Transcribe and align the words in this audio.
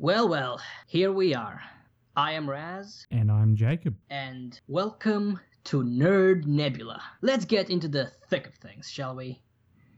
Well, 0.00 0.30
well, 0.30 0.58
here 0.86 1.12
we 1.12 1.34
are. 1.34 1.60
I 2.16 2.32
am 2.32 2.48
Raz, 2.48 3.06
And 3.10 3.30
I'm 3.30 3.54
Jacob. 3.54 3.96
and 4.08 4.58
welcome 4.66 5.38
to 5.64 5.82
Nerd 5.84 6.46
Nebula. 6.46 7.02
Let's 7.20 7.44
get 7.44 7.68
into 7.68 7.86
the 7.86 8.10
thick 8.30 8.46
of 8.46 8.54
things, 8.54 8.90
shall 8.90 9.14
we? 9.14 9.42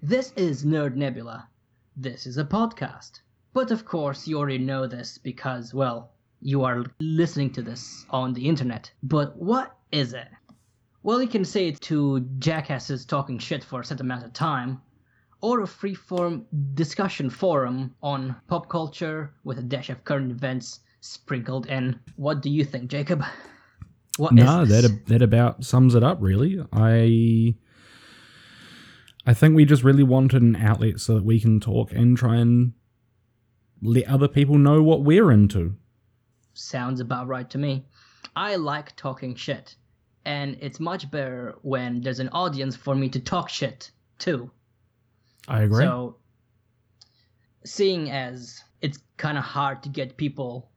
This 0.02 0.32
is 0.32 0.64
Nerd 0.64 0.96
Nebula. 0.96 1.48
This 1.96 2.26
is 2.26 2.36
a 2.36 2.44
podcast. 2.44 3.20
But 3.52 3.70
of 3.70 3.84
course, 3.84 4.26
you 4.26 4.38
already 4.38 4.58
know 4.58 4.88
this 4.88 5.18
because, 5.18 5.72
well, 5.72 6.10
you 6.40 6.64
are 6.64 6.84
listening 6.98 7.52
to 7.52 7.62
this 7.62 8.04
on 8.10 8.32
the 8.32 8.48
internet. 8.48 8.90
But 9.04 9.36
what 9.36 9.76
is 9.92 10.14
it? 10.14 10.26
Well, 11.04 11.22
you 11.22 11.28
can 11.28 11.44
say 11.44 11.68
it 11.68 11.80
to 11.82 12.18
jackasses 12.40 13.04
talking 13.04 13.38
shit 13.38 13.62
for 13.62 13.80
a 13.80 13.84
set 13.84 14.00
amount 14.00 14.24
of 14.24 14.32
time, 14.32 14.80
or 15.42 15.60
a 15.60 15.66
free-form 15.66 16.46
discussion 16.74 17.28
forum 17.28 17.94
on 18.02 18.34
pop 18.46 18.68
culture 18.68 19.34
with 19.44 19.58
a 19.58 19.62
dash 19.62 19.90
of 19.90 20.02
current 20.04 20.30
events 20.30 20.80
sprinkled 21.00 21.66
in. 21.66 21.98
What 22.16 22.40
do 22.40 22.48
you 22.48 22.64
think, 22.64 22.88
Jacob? 22.88 23.22
What 24.16 24.32
is 24.32 24.44
No, 24.44 24.64
that 24.64 25.06
that 25.06 25.22
about 25.22 25.64
sums 25.64 25.94
it 25.94 26.04
up. 26.04 26.18
Really, 26.20 26.64
I 26.72 27.54
I 29.26 29.34
think 29.34 29.54
we 29.54 29.64
just 29.64 29.82
really 29.84 30.02
wanted 30.02 30.42
an 30.42 30.56
outlet 30.56 31.00
so 31.00 31.14
that 31.14 31.24
we 31.24 31.40
can 31.40 31.60
talk 31.60 31.92
and 31.92 32.16
try 32.16 32.36
and 32.36 32.72
let 33.82 34.06
other 34.08 34.28
people 34.28 34.58
know 34.58 34.82
what 34.82 35.02
we're 35.02 35.30
into. 35.32 35.74
Sounds 36.54 37.00
about 37.00 37.26
right 37.26 37.48
to 37.50 37.58
me. 37.58 37.84
I 38.36 38.56
like 38.56 38.94
talking 38.96 39.34
shit, 39.34 39.74
and 40.24 40.56
it's 40.60 40.78
much 40.78 41.10
better 41.10 41.56
when 41.62 42.00
there's 42.00 42.20
an 42.20 42.28
audience 42.28 42.76
for 42.76 42.94
me 42.94 43.08
to 43.08 43.18
talk 43.20 43.48
shit 43.48 43.90
too. 44.18 44.50
I 45.48 45.62
agree. 45.62 45.84
So, 45.84 46.16
seeing 47.64 48.10
as 48.10 48.62
it's 48.80 48.98
kind 49.16 49.38
of 49.38 49.44
hard 49.44 49.82
to 49.82 49.88
get 49.88 50.16
people 50.16 50.70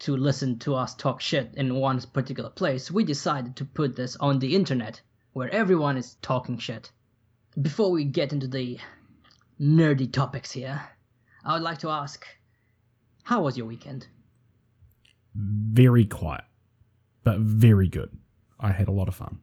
to 0.00 0.16
listen 0.16 0.58
to 0.60 0.74
us 0.74 0.94
talk 0.94 1.20
shit 1.20 1.54
in 1.56 1.74
one 1.74 2.00
particular 2.00 2.50
place, 2.50 2.90
we 2.90 3.04
decided 3.04 3.56
to 3.56 3.64
put 3.64 3.96
this 3.96 4.16
on 4.16 4.38
the 4.38 4.54
internet 4.54 5.00
where 5.32 5.50
everyone 5.50 5.96
is 5.96 6.16
talking 6.22 6.58
shit. 6.58 6.90
Before 7.60 7.90
we 7.90 8.04
get 8.04 8.32
into 8.32 8.48
the 8.48 8.78
nerdy 9.60 10.10
topics 10.10 10.50
here, 10.50 10.80
I 11.44 11.54
would 11.54 11.62
like 11.62 11.78
to 11.78 11.90
ask 11.90 12.26
how 13.24 13.42
was 13.42 13.56
your 13.56 13.66
weekend? 13.66 14.06
very 15.34 16.04
quiet, 16.04 16.44
but 17.24 17.38
very 17.40 17.88
good. 17.88 18.10
I 18.58 18.72
had 18.72 18.88
a 18.88 18.92
lot 18.92 19.08
of 19.08 19.14
fun. 19.14 19.38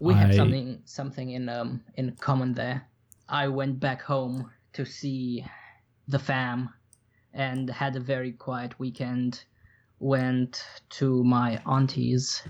We 0.00 0.14
have 0.14 0.30
I- 0.30 0.36
something 0.36 0.82
something 0.84 1.30
in 1.30 1.48
um 1.48 1.82
in 1.94 2.16
common 2.16 2.54
there. 2.54 2.88
I 3.28 3.48
went 3.48 3.78
back 3.78 4.02
home 4.02 4.50
to 4.72 4.84
see 4.84 5.46
the 6.08 6.18
fam 6.18 6.70
and 7.32 7.70
had 7.70 7.94
a 7.96 8.00
very 8.00 8.32
quiet 8.32 8.78
weekend. 8.80 9.44
Went 10.00 10.64
to 10.98 11.22
my 11.24 11.60
auntie's 11.66 12.42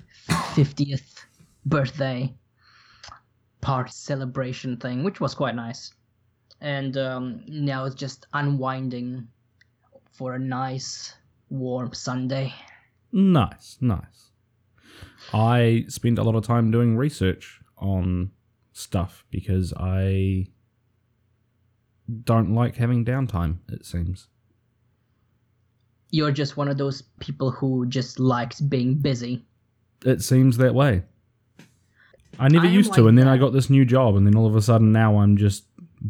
50th 0.54 1.26
birthday 1.66 2.34
part 3.60 3.92
celebration 3.92 4.76
thing, 4.76 5.02
which 5.02 5.20
was 5.20 5.34
quite 5.34 5.54
nice. 5.54 5.92
And 6.60 6.96
um, 6.96 7.44
now 7.48 7.84
it's 7.84 7.94
just 7.96 8.26
unwinding 8.32 9.28
for 10.12 10.34
a 10.34 10.38
nice 10.38 11.14
warm 11.48 11.92
Sunday. 11.92 12.54
Nice, 13.12 13.76
nice. 13.80 14.29
I 15.32 15.84
spent 15.88 16.18
a 16.18 16.22
lot 16.22 16.34
of 16.34 16.44
time 16.44 16.70
doing 16.70 16.96
research 16.96 17.60
on 17.78 18.30
stuff 18.72 19.24
because 19.30 19.72
I 19.76 20.48
don't 22.24 22.54
like 22.54 22.76
having 22.76 23.04
downtime, 23.04 23.58
it 23.68 23.84
seems. 23.86 24.28
You're 26.10 26.32
just 26.32 26.56
one 26.56 26.68
of 26.68 26.76
those 26.76 27.02
people 27.20 27.50
who 27.50 27.86
just 27.86 28.18
likes 28.18 28.60
being 28.60 28.94
busy. 28.94 29.44
It 30.04 30.22
seems 30.22 30.56
that 30.56 30.74
way. 30.74 31.04
I 32.38 32.48
never 32.48 32.66
I 32.66 32.70
used 32.70 32.94
to, 32.94 33.02
like 33.02 33.10
and 33.10 33.18
then 33.18 33.28
I 33.28 33.36
got 33.36 33.52
this 33.52 33.70
new 33.70 33.84
job, 33.84 34.16
and 34.16 34.26
then 34.26 34.34
all 34.34 34.46
of 34.46 34.56
a 34.56 34.62
sudden 34.62 34.92
now 34.92 35.18
I'm 35.18 35.36
just 35.36 35.64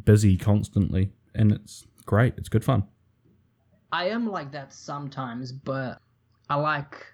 busy 0.05 0.37
constantly, 0.37 1.13
and 1.35 1.53
it's 1.53 1.85
great. 2.07 2.35
It's 2.37 2.49
good 2.49 2.65
fun. 2.65 2.85
I 3.93 4.09
am 4.09 4.31
like 4.31 4.53
that 4.53 4.73
sometimes, 4.73 5.51
but 5.51 6.01
I 6.49 6.55
like 6.55 7.05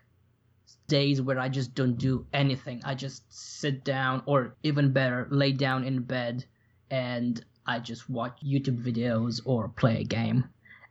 days 0.88 1.20
where 1.20 1.38
I 1.38 1.48
just 1.48 1.74
don't 1.74 1.96
do 1.98 2.26
anything. 2.32 2.80
I 2.84 2.94
just 2.94 3.22
sit 3.32 3.84
down, 3.84 4.22
or 4.26 4.56
even 4.62 4.92
better, 4.92 5.26
lay 5.30 5.52
down 5.52 5.84
in 5.84 6.02
bed 6.02 6.44
and 6.90 7.44
I 7.66 7.80
just 7.80 8.08
watch 8.08 8.38
YouTube 8.44 8.80
videos 8.82 9.40
or 9.44 9.68
play 9.68 10.00
a 10.00 10.04
game. 10.04 10.44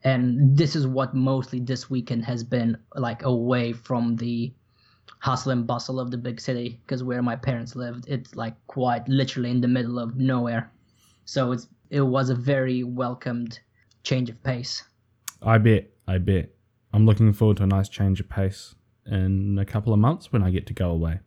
And 0.03 0.57
this 0.57 0.75
is 0.75 0.85
what 0.85 1.15
mostly 1.15 1.59
this 1.59 1.89
weekend 1.89 2.25
has 2.25 2.43
been 2.43 2.77
like 2.95 3.23
away 3.23 3.73
from 3.73 4.17
the 4.17 4.53
hustle 5.19 5.51
and 5.51 5.65
bustle 5.65 5.99
of 5.99 6.11
the 6.11 6.17
big 6.17 6.39
city 6.39 6.79
because 6.85 7.03
where 7.03 7.21
my 7.21 7.35
parents 7.35 7.75
lived 7.75 8.05
it's 8.07 8.35
like 8.35 8.53
quite 8.67 9.07
literally 9.07 9.49
in 9.49 9.61
the 9.61 9.67
middle 9.67 9.97
of 9.97 10.17
nowhere 10.17 10.71
so 11.23 11.51
it's 11.51 11.67
it 11.89 12.01
was 12.01 12.29
a 12.29 12.35
very 12.35 12.83
welcomed 12.83 13.59
change 14.03 14.29
of 14.29 14.43
pace 14.43 14.83
I 15.41 15.57
bet. 15.59 15.91
I 16.07 16.17
bet. 16.17 16.49
I'm 16.93 17.05
looking 17.05 17.31
forward 17.33 17.57
to 17.57 17.63
a 17.63 17.67
nice 17.67 17.89
change 17.89 18.19
of 18.19 18.29
pace 18.29 18.73
in 19.05 19.57
a 19.59 19.66
couple 19.66 19.93
of 19.93 19.99
months 19.99 20.31
when 20.31 20.43
I 20.43 20.51
get 20.51 20.66
to 20.67 20.73
go 20.73 20.89
away. 20.91 21.19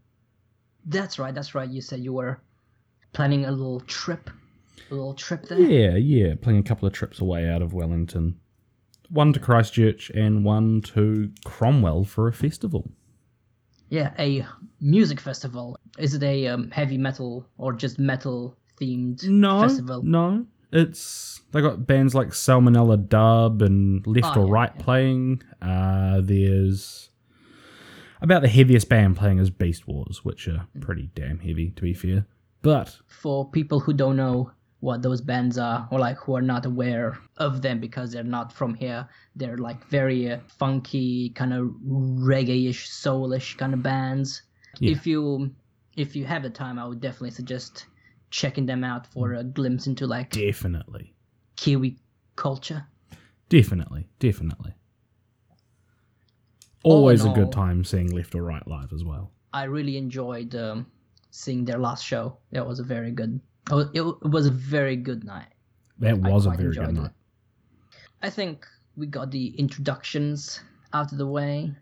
That's 0.87 1.19
right. 1.19 1.35
That's 1.35 1.55
right. 1.55 1.69
You 1.69 1.81
said 1.81 2.01
you 2.01 2.13
were 2.13 2.41
planning 3.13 3.45
a 3.45 3.51
little 3.51 3.81
trip, 3.81 4.31
a 4.91 4.95
little 4.95 5.15
trip 5.15 5.47
there. 5.47 5.59
Yeah, 5.61 5.97
yeah. 5.97 6.35
Planning 6.41 6.61
a 6.61 6.65
couple 6.69 6.87
of 6.89 6.95
trips 6.95 7.21
away 7.21 7.49
out 7.49 7.63
of 7.63 7.73
Wellington. 7.73 8.39
One 9.11 9.33
to 9.33 9.41
Christchurch 9.41 10.11
and 10.11 10.45
one 10.45 10.81
to 10.95 11.31
Cromwell 11.45 12.05
for 12.05 12.29
a 12.29 12.33
festival. 12.33 12.91
Yeah, 13.91 14.13
a 14.19 14.45
music 14.81 15.19
festival. 15.21 15.79
Is 15.99 16.15
it 16.15 16.23
a 16.23 16.47
um, 16.49 16.71
heavy 16.71 16.99
metal 16.99 17.47
or 17.57 17.73
just 17.73 17.99
metal 17.99 18.55
themed 18.81 19.25
No, 19.27 19.61
festival? 19.63 20.03
no. 20.03 20.47
It's 20.71 21.41
they 21.53 21.63
got 21.63 21.87
bands 21.87 22.15
like 22.15 22.29
Salmonella 22.29 23.09
Dub 23.09 23.63
and 23.63 24.07
Left 24.07 24.37
Oh, 24.37 24.43
or 24.43 24.47
yeah, 24.47 24.53
Right 24.53 24.73
yeah. 24.77 24.83
playing. 24.83 25.43
Uh, 25.63 26.21
there's 26.23 27.09
about 28.21 28.43
the 28.43 28.49
heaviest 28.49 28.89
band 28.89 29.17
playing 29.17 29.39
is 29.39 29.51
Beast 29.51 29.87
Wars, 29.87 30.25
which 30.25 30.49
are 30.49 30.67
pretty 30.81 31.11
damn 31.15 31.39
heavy 31.39 31.71
to 31.71 31.83
be 31.83 31.95
fair. 31.95 32.27
But 32.63 32.97
For 33.07 33.49
people 33.51 33.81
who 33.81 33.93
don't 33.93 34.17
know 34.17 34.51
what 34.81 35.03
those 35.03 35.21
bands 35.21 35.59
are, 35.59 35.89
or 35.91 35.99
like 35.99 36.17
who 36.19 36.37
are 36.37 36.43
not 36.43 36.65
aware 36.67 37.19
of 37.39 37.63
them 37.63 37.81
because 37.81 38.13
they're 38.13 38.23
not 38.23 38.53
from 38.53 38.75
here, 38.75 39.09
they're 39.35 39.59
like 39.59 39.85
very 39.89 40.31
uh, 40.31 40.39
funky, 40.59 41.31
kind 41.31 41.53
of 41.53 41.69
reggae-ish, 41.87 42.89
soulish 42.89 43.57
kind 43.57 43.75
of 43.75 43.83
bands. 43.83 44.43
Yeah. 44.79 44.93
If 44.93 45.07
you 45.07 45.51
if 45.97 46.15
you 46.15 46.25
have 46.27 46.43
the 46.45 46.51
time, 46.51 46.79
I 46.79 46.87
would 46.87 47.01
definitely 47.01 47.33
suggest 47.33 47.87
checking 48.31 48.67
them 48.67 48.85
out 48.85 49.07
for 49.07 49.35
a 49.35 49.43
glimpse 49.43 49.87
into 49.89 50.07
like 50.07 50.31
definitely, 50.31 51.13
Kiwi 51.57 51.99
culture. 52.37 52.87
definitely, 53.49 54.07
definitely. 54.21 54.75
All 56.89 57.01
Always 57.01 57.23
a 57.25 57.29
all- 57.29 57.35
good 57.35 57.53
time 57.53 57.85
seeing 57.85 58.11
Left 58.13 58.35
or 58.35 58.43
Right 58.43 58.67
live 58.67 58.95
as 58.95 59.05
well. 59.05 59.31
I 59.53 59.65
really 59.65 59.99
enjoyed 59.99 60.55
um, 60.55 60.87
seeing 61.31 61.65
their 61.67 61.79
last 61.79 62.03
show. 62.03 62.39
That 62.53 62.67
was 62.67 62.81
a 62.81 62.83
very 62.83 63.11
good. 63.11 63.41
It 63.71 63.91
it 63.95 64.23
was 64.23 64.47
a 64.47 64.51
very 64.51 64.97
good 64.97 65.23
night. 65.23 65.49
That 65.99 66.17
was 66.19 66.47
a 66.47 66.51
very 66.51 66.75
good 66.75 66.89
it. 66.89 66.93
night. 66.93 67.11
I 68.23 68.31
think 68.31 68.67
we 68.97 69.07
got 69.07 69.31
the 69.31 69.49
introductions 69.59 70.61
out 70.95 71.13
of 71.13 71.19
the 71.19 71.27
way. 71.27 71.73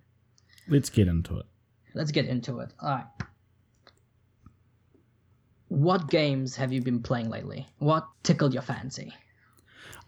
Let's 0.66 0.90
get 0.90 1.06
into 1.06 1.38
it. 1.38 1.46
Let's 1.94 2.10
get 2.10 2.26
into 2.26 2.58
it. 2.58 2.72
All 2.80 2.88
right. 2.90 3.06
What 5.68 6.10
games 6.10 6.56
have 6.56 6.72
you 6.72 6.80
been 6.82 7.00
playing 7.02 7.28
lately? 7.30 7.66
What 7.78 8.06
tickled 8.24 8.52
your 8.54 8.62
fancy? 8.62 9.12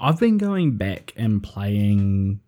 I've 0.01 0.19
been 0.19 0.39
going 0.39 0.77
back 0.77 1.13
and 1.17 1.43
playing 1.43 2.41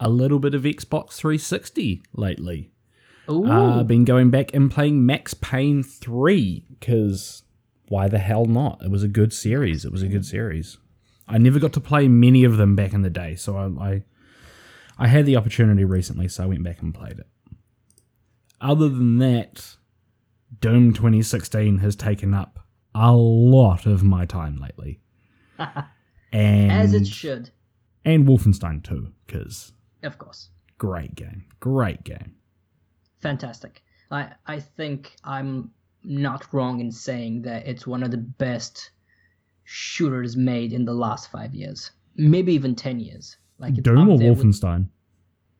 a 0.00 0.08
little 0.08 0.38
bit 0.40 0.54
of 0.54 0.62
Xbox 0.62 1.12
360 1.12 2.02
lately. 2.14 2.70
Ooh, 3.30 3.46
Uh, 3.46 3.80
I've 3.80 3.86
been 3.86 4.04
going 4.04 4.30
back 4.30 4.52
and 4.54 4.70
playing 4.70 5.06
Max 5.06 5.34
Payne 5.34 5.82
3 5.84 6.64
because 6.70 7.42
why 7.88 8.08
the 8.08 8.18
hell 8.18 8.46
not? 8.46 8.80
It 8.82 8.90
was 8.90 9.02
a 9.04 9.08
good 9.08 9.32
series. 9.32 9.84
It 9.84 9.92
was 9.92 10.02
a 10.02 10.08
good 10.08 10.24
series. 10.24 10.78
I 11.28 11.38
never 11.38 11.58
got 11.60 11.72
to 11.74 11.80
play 11.80 12.08
many 12.08 12.42
of 12.44 12.56
them 12.56 12.74
back 12.74 12.92
in 12.92 13.02
the 13.02 13.10
day, 13.10 13.36
so 13.36 13.56
I, 13.56 13.66
I 13.90 14.02
I 14.98 15.06
had 15.06 15.26
the 15.26 15.36
opportunity 15.36 15.84
recently, 15.84 16.26
so 16.28 16.42
I 16.42 16.46
went 16.46 16.64
back 16.64 16.82
and 16.82 16.92
played 16.94 17.18
it. 17.20 17.26
Other 18.60 18.88
than 18.88 19.18
that, 19.18 19.76
Doom 20.60 20.92
2016 20.92 21.78
has 21.78 21.94
taken 21.96 22.34
up 22.34 22.58
a 22.94 23.12
lot 23.14 23.86
of 23.86 24.02
my 24.02 24.26
time 24.26 24.58
lately, 24.60 25.00
and 25.58 25.78
as 26.72 26.92
it 26.94 27.06
should, 27.06 27.50
and 28.04 28.26
Wolfenstein 28.26 28.82
2 28.82 29.12
because 29.26 29.72
of 30.02 30.18
course. 30.18 30.48
great 30.78 31.14
game, 31.14 31.44
great 31.60 32.02
game. 32.04 32.34
Fantastic. 33.20 33.82
I 34.10 34.32
I 34.46 34.60
think 34.60 35.16
I'm 35.24 35.70
not 36.02 36.52
wrong 36.52 36.80
in 36.80 36.90
saying 36.90 37.42
that 37.42 37.66
it's 37.66 37.86
one 37.86 38.02
of 38.02 38.10
the 38.10 38.16
best 38.44 38.90
shooters 39.64 40.36
made 40.36 40.72
in 40.72 40.84
the 40.84 40.94
last 40.94 41.30
five 41.30 41.54
years, 41.54 41.90
maybe 42.16 42.52
even 42.54 42.74
ten 42.74 42.98
years. 42.98 43.36
Like 43.58 43.74
Doom 43.74 44.08
or 44.08 44.18
there 44.18 44.32
with- 44.32 44.42
Wolfenstein? 44.42 44.88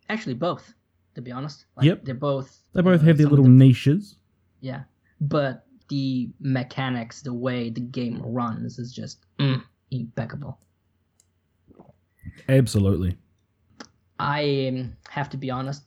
Actually, 0.09 0.35
both. 0.35 0.73
To 1.17 1.21
be 1.21 1.33
honest. 1.33 1.67
Like, 1.77 1.87
Yep. 1.87 2.05
They're 2.05 2.15
both. 2.15 2.63
They 2.73 2.83
both 2.83 3.03
uh, 3.03 3.05
have 3.05 3.19
their 3.19 3.27
little 3.29 3.45
the- 3.45 3.51
niches. 3.51 4.17
Yeah, 4.61 4.85
but 5.21 5.67
the 5.89 6.31
mechanics, 6.41 7.21
the 7.23 7.35
way 7.35 7.69
the 7.71 7.81
game 7.81 8.23
runs, 8.23 8.79
is 8.79 8.93
just 8.93 9.19
mm, 9.39 9.63
impeccable. 9.91 10.59
Absolutely. 12.49 13.17
I 14.21 14.69
um, 14.69 14.97
have 15.09 15.29
to 15.31 15.37
be 15.37 15.51
honest. 15.51 15.85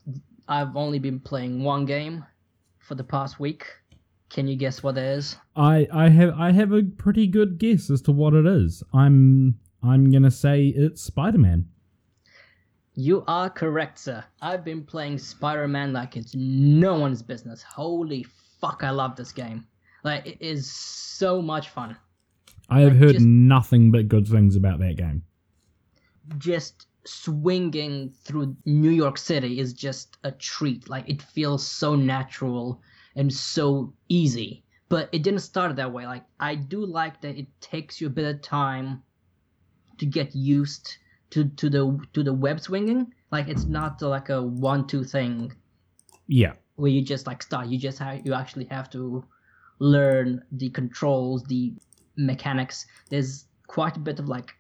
I've 0.48 0.76
only 0.76 1.00
been 1.00 1.20
playing 1.20 1.64
one 1.64 1.86
game 1.86 2.26
for 2.80 2.96
the 2.96 3.04
past 3.04 3.40
week. 3.40 3.66
Can 4.30 4.48
you 4.48 4.56
guess 4.56 4.82
what 4.82 4.98
it 4.98 5.04
is? 5.04 5.36
I 5.56 5.88
I 5.94 6.10
have 6.10 6.34
I 6.40 6.52
have 6.52 6.72
a 6.72 6.84
pretty 6.84 7.28
good 7.28 7.58
guess 7.60 7.90
as 7.90 8.02
to 8.04 8.12
what 8.12 8.34
it 8.34 8.46
is. 8.46 8.84
I'm 8.94 9.60
I'm 9.84 10.12
gonna 10.12 10.32
say 10.32 10.68
it's 10.68 11.02
Spider 11.04 11.38
Man. 11.38 11.68
You 12.96 13.24
are 13.28 13.50
correct, 13.50 13.98
sir. 14.00 14.24
I've 14.42 14.64
been 14.64 14.84
playing 14.84 15.18
Spider-Man 15.18 15.94
like 15.94 16.16
it's 16.16 16.36
no 16.36 17.00
one's 17.00 17.24
business. 17.24 17.64
Holy 17.64 18.24
fuck, 18.62 18.82
I 18.84 18.92
love 18.92 19.16
this 19.16 19.32
game. 19.32 19.66
Like 20.04 20.28
it 20.28 20.38
is 20.40 20.72
so 20.72 21.42
much 21.42 21.70
fun. 21.70 21.98
I 22.70 22.82
have 22.82 22.94
Like, 22.94 23.02
heard 23.02 23.14
just- 23.14 23.26
nothing 23.26 23.92
but 23.92 24.08
good 24.10 24.28
things 24.28 24.56
about 24.56 24.80
that 24.80 24.96
game. 24.98 25.24
Just 26.38 26.88
swinging 27.06 28.14
through 28.24 28.56
New 28.66 28.90
York 28.92 29.18
City 29.18 29.60
is 29.60 29.74
just 29.74 30.18
a 30.24 30.32
treat. 30.32 30.90
Like 30.90 31.10
it 31.10 31.22
feels 31.22 31.66
so 31.68 31.96
natural 31.96 32.82
and 33.16 33.32
so 33.34 33.94
easy. 34.10 34.64
But 34.90 35.10
it 35.12 35.24
didn't 35.24 35.40
start 35.42 35.76
that 35.76 35.92
way. 35.92 36.06
Like 36.06 36.24
I 36.40 36.56
do 36.56 36.86
like 36.86 37.22
that 37.22 37.38
it 37.38 37.48
takes 37.62 38.00
you 38.00 38.08
a 38.08 38.12
bit 38.12 38.36
of 38.36 38.42
time 38.42 39.04
to 39.98 40.06
get 40.06 40.36
used 40.36 40.98
to, 41.32 41.46
to 41.46 41.70
the 41.70 42.00
to 42.14 42.24
the 42.24 42.34
web 42.34 42.60
swinging. 42.60 43.14
Like 43.32 43.48
it's 43.48 43.66
not 43.66 44.02
like 44.02 44.30
a 44.30 44.42
one 44.42 44.88
two 44.88 45.04
thing 45.04 45.54
Yeah. 46.28 46.54
where 46.76 46.92
you 46.92 47.02
just 47.02 47.28
like 47.28 47.42
start. 47.44 47.68
You 47.68 47.78
just 47.80 48.00
have 48.00 48.26
you 48.26 48.34
actually 48.34 48.66
have 48.66 48.90
to 48.92 49.24
learn 49.80 50.44
the 50.52 50.70
controls, 50.70 51.44
the 51.46 51.74
mechanics. 52.16 52.86
There's 53.10 53.46
quite 53.68 53.98
a 53.98 54.00
bit 54.00 54.20
of 54.20 54.30
like 54.30 54.54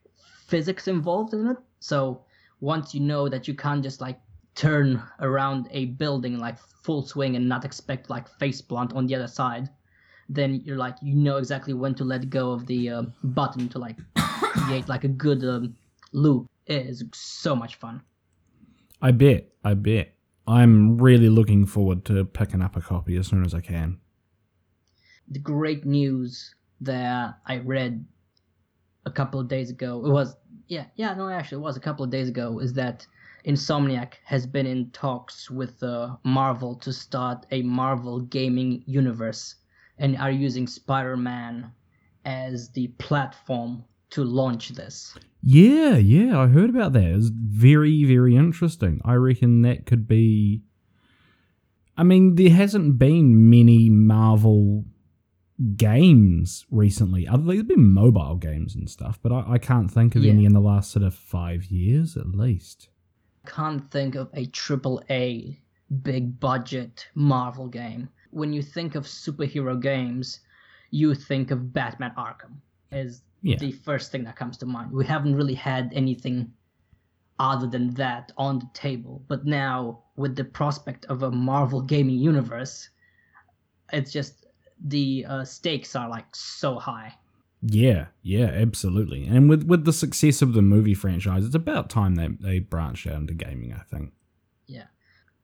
physics 0.47 0.87
involved 0.87 1.33
in 1.33 1.47
it. 1.47 1.57
So 1.79 2.25
once 2.59 2.93
you 2.93 2.99
know 2.99 3.29
that 3.29 3.47
you 3.47 3.53
can't 3.53 3.83
just 3.83 4.01
like 4.01 4.19
turn 4.55 5.01
around 5.19 5.67
a 5.71 5.85
building 5.85 6.37
like 6.37 6.57
full 6.59 7.05
swing 7.05 7.35
and 7.35 7.47
not 7.49 7.65
expect 7.65 8.09
like 8.09 8.27
face 8.39 8.61
plant 8.61 8.93
on 8.93 9.07
the 9.07 9.15
other 9.15 9.27
side, 9.27 9.69
then 10.29 10.61
you're 10.63 10.77
like 10.77 10.95
you 11.01 11.15
know 11.15 11.37
exactly 11.37 11.73
when 11.73 11.93
to 11.95 12.03
let 12.03 12.29
go 12.29 12.51
of 12.51 12.65
the 12.67 12.89
uh, 12.89 13.03
button 13.23 13.67
to 13.69 13.79
like 13.79 13.97
create 14.15 14.87
like 14.87 15.03
a 15.03 15.07
good 15.07 15.43
um, 15.43 15.75
loop. 16.11 16.47
It 16.65 16.85
is 16.85 17.03
so 17.13 17.55
much 17.55 17.75
fun. 17.75 18.01
I 19.01 19.11
bet. 19.11 19.49
I 19.63 19.73
bet. 19.73 20.13
I'm 20.47 20.97
really 20.97 21.29
looking 21.29 21.65
forward 21.65 22.05
to 22.05 22.25
picking 22.25 22.61
up 22.61 22.75
a 22.75 22.81
copy 22.81 23.15
as 23.17 23.27
soon 23.27 23.45
as 23.45 23.53
I 23.53 23.61
can. 23.61 23.99
the 25.27 25.39
great 25.39 25.85
news 25.85 26.53
that 26.81 27.37
I 27.45 27.57
read 27.57 28.05
a 29.05 29.11
couple 29.11 29.39
of 29.39 29.47
days 29.47 29.69
ago. 29.69 30.05
It 30.05 30.11
was 30.11 30.35
yeah, 30.67 30.85
yeah, 30.95 31.13
no, 31.13 31.29
actually, 31.29 31.57
it 31.61 31.65
was 31.65 31.77
a 31.77 31.81
couple 31.81 32.03
of 32.03 32.11
days 32.11 32.29
ago. 32.29 32.59
Is 32.59 32.73
that 32.73 33.05
Insomniac 33.45 34.13
has 34.25 34.45
been 34.45 34.65
in 34.65 34.89
talks 34.91 35.49
with 35.49 35.81
uh, 35.83 36.15
Marvel 36.23 36.75
to 36.75 36.93
start 36.93 37.45
a 37.51 37.61
Marvel 37.61 38.21
gaming 38.21 38.83
universe, 38.85 39.55
and 39.97 40.17
are 40.17 40.31
using 40.31 40.67
Spider-Man 40.67 41.71
as 42.25 42.69
the 42.69 42.87
platform 42.99 43.83
to 44.11 44.23
launch 44.23 44.69
this. 44.69 45.17
Yeah, 45.41 45.97
yeah, 45.97 46.39
I 46.39 46.47
heard 46.47 46.69
about 46.69 46.93
that. 46.93 47.03
It's 47.03 47.31
very, 47.33 48.03
very 48.05 48.35
interesting. 48.35 49.01
I 49.03 49.13
reckon 49.15 49.61
that 49.63 49.85
could 49.85 50.07
be. 50.07 50.61
I 51.97 52.03
mean, 52.03 52.35
there 52.35 52.49
hasn't 52.49 52.97
been 52.97 53.49
many 53.49 53.89
Marvel 53.89 54.85
games 55.75 56.65
recently. 56.71 57.27
Other 57.27 57.43
there's 57.43 57.63
been 57.63 57.91
mobile 57.91 58.35
games 58.35 58.75
and 58.75 58.89
stuff, 58.89 59.19
but 59.21 59.31
I, 59.31 59.53
I 59.53 59.57
can't 59.57 59.89
think 59.91 60.15
of 60.15 60.23
Yeah. 60.23 60.31
any 60.31 60.45
in 60.45 60.53
the 60.53 60.59
last 60.59 60.91
sort 60.91 61.03
of 61.03 61.13
five 61.13 61.65
years 61.65 62.17
at 62.17 62.27
least. 62.27 62.89
can't 63.45 63.91
think 63.91 64.15
of 64.15 64.29
a 64.33 64.45
triple 64.47 65.03
A 65.09 65.59
big 66.01 66.39
budget 66.39 67.07
Marvel 67.13 67.67
game. 67.67 68.07
When 68.31 68.53
you 68.53 68.61
think 68.61 68.95
of 68.95 69.03
superhero 69.05 69.79
games, 69.79 70.39
you 70.91 71.13
think 71.13 71.51
of 71.51 71.73
Batman 71.73 72.13
Arkham 72.17 72.53
as 72.91 73.21
Yeah. 73.41 73.57
the 73.57 73.73
first 73.73 74.11
thing 74.11 74.23
that 74.23 74.37
comes 74.37 74.57
to 74.59 74.65
mind. 74.65 74.91
We 74.91 75.05
haven't 75.05 75.35
really 75.35 75.55
had 75.55 75.91
anything 75.93 76.53
other 77.37 77.67
than 77.67 77.89
that 77.95 78.31
on 78.37 78.59
the 78.59 78.69
table. 78.73 79.21
But 79.27 79.45
now 79.45 80.03
with 80.15 80.35
the 80.37 80.45
prospect 80.45 81.05
of 81.05 81.23
a 81.23 81.31
Marvel 81.31 81.81
gaming 81.81 82.17
universe, 82.19 82.89
it's 83.91 84.11
just 84.11 84.42
the 84.83 85.25
uh, 85.27 85.45
stakes 85.45 85.95
are 85.95 86.09
like 86.09 86.35
so 86.35 86.77
high. 86.77 87.13
Yeah, 87.61 88.07
yeah, 88.21 88.47
absolutely. 88.47 89.25
And 89.25 89.49
with 89.49 89.63
with 89.63 89.85
the 89.85 89.93
success 89.93 90.41
of 90.41 90.53
the 90.53 90.61
movie 90.61 90.93
franchise, 90.93 91.45
it's 91.45 91.55
about 91.55 91.89
time 91.89 92.15
they 92.15 92.27
they 92.27 92.59
branched 92.59 93.07
out 93.07 93.15
into 93.15 93.33
gaming. 93.33 93.73
I 93.73 93.83
think. 93.83 94.11
Yeah. 94.67 94.87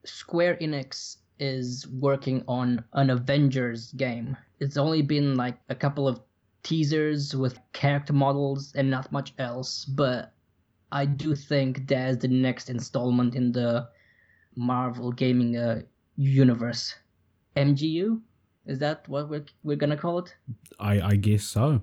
Square 0.06 0.58
Enix 0.58 1.18
is 1.40 1.88
working 1.88 2.44
on 2.48 2.84
an 2.94 3.10
Avengers 3.10 3.94
game. 3.94 4.36
It's 4.60 4.76
only 4.76 5.02
been 5.02 5.36
like 5.36 5.58
a 5.70 5.76
couple 5.76 6.08
of 6.08 6.20
teasers 6.64 7.34
with 7.36 7.60
character 7.72 8.14
models 8.14 8.74
and 8.76 8.90
not 8.90 9.12
much 9.12 9.34
else, 9.38 9.86
but 9.86 10.34
I 10.92 11.06
do 11.06 11.36
think 11.36 11.88
that's 11.88 12.18
the 12.18 12.28
next 12.28 12.70
installment 12.70 13.36
in 13.36 13.54
the 13.54 13.88
Marvel 14.56 15.12
gaming 15.12 15.56
uh, 15.56 15.84
universe. 16.18 16.96
MGU? 17.56 18.22
Is 18.70 18.80
that 18.80 19.08
what 19.10 19.30
we're, 19.30 19.46
we're 19.64 19.76
gonna 19.84 19.98
call 19.98 20.20
it? 20.20 20.36
I 20.80 21.02
I 21.02 21.16
guess 21.18 21.44
so. 21.44 21.82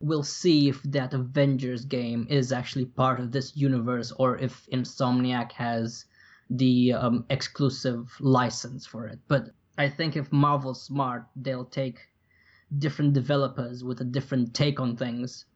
we'll 0.00 0.22
see 0.22 0.68
if 0.68 0.82
that 0.84 1.14
Avengers 1.14 1.84
game 1.84 2.26
is 2.30 2.52
actually 2.52 2.84
part 2.86 3.20
of 3.20 3.32
this 3.32 3.56
universe 3.56 4.12
or 4.12 4.38
if 4.38 4.66
Insomniac 4.72 5.52
has 5.52 6.04
the 6.50 6.92
um, 6.92 7.24
exclusive 7.30 8.14
license 8.20 8.86
for 8.86 9.06
it. 9.06 9.18
But 9.28 9.50
I 9.78 9.88
think 9.88 10.16
if 10.16 10.32
Marvel's 10.32 10.82
smart, 10.82 11.26
they'll 11.36 11.64
take 11.64 11.98
different 12.78 13.14
developers 13.14 13.82
with 13.84 14.00
a 14.00 14.04
different 14.04 14.54
take 14.54 14.80
on 14.80 14.96
things 14.96 15.46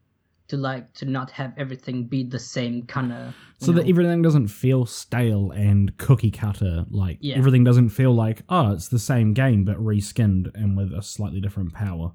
to 0.48 0.56
like 0.56 0.92
to 0.94 1.04
not 1.04 1.30
have 1.30 1.52
everything 1.56 2.04
be 2.04 2.22
the 2.24 2.38
same 2.38 2.82
kind 2.86 3.12
of 3.12 3.34
so 3.58 3.70
that 3.72 3.88
everything 3.88 4.22
doesn't 4.22 4.48
feel 4.48 4.86
stale 4.86 5.50
and 5.50 5.96
cookie 5.98 6.30
cutter 6.30 6.84
like 6.90 7.18
Yeah. 7.20 7.36
everything 7.36 7.64
doesn't 7.64 7.90
feel 7.90 8.12
like 8.14 8.42
oh 8.48 8.72
it's 8.72 8.88
the 8.88 8.98
same 8.98 9.34
game 9.34 9.64
but 9.64 9.76
reskinned 9.76 10.50
and 10.54 10.76
with 10.76 10.92
a 10.92 11.02
slightly 11.02 11.40
different 11.40 11.72
power. 11.74 12.12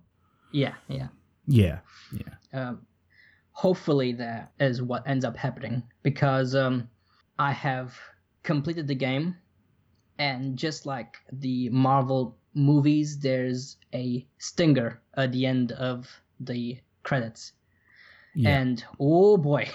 Yeah 0.52 0.74
yeah. 0.88 1.08
Yeah 1.48 1.80
yeah. 2.12 2.34
Um, 2.70 2.86
hopefully 3.52 4.14
that 4.14 4.52
is 4.60 4.82
what 4.82 5.08
ends 5.08 5.26
up 5.26 5.36
happening 5.38 5.84
because 6.02 6.56
um, 6.56 6.88
I 7.38 7.52
have 7.52 7.96
completed 8.44 8.88
the 8.88 8.96
game, 8.96 9.36
and 10.18 10.58
just 10.58 10.86
like 10.86 11.18
the 11.32 11.70
Marvel 11.70 12.38
movies, 12.54 13.20
there's 13.20 13.78
a 13.94 14.26
stinger 14.38 15.02
at 15.18 15.32
the 15.32 15.46
end 15.46 15.72
of 15.74 16.10
the 16.40 16.78
credits, 17.04 17.54
yeah 18.36 18.58
and 18.58 18.84
oh 19.00 19.38
boy, 19.38 19.70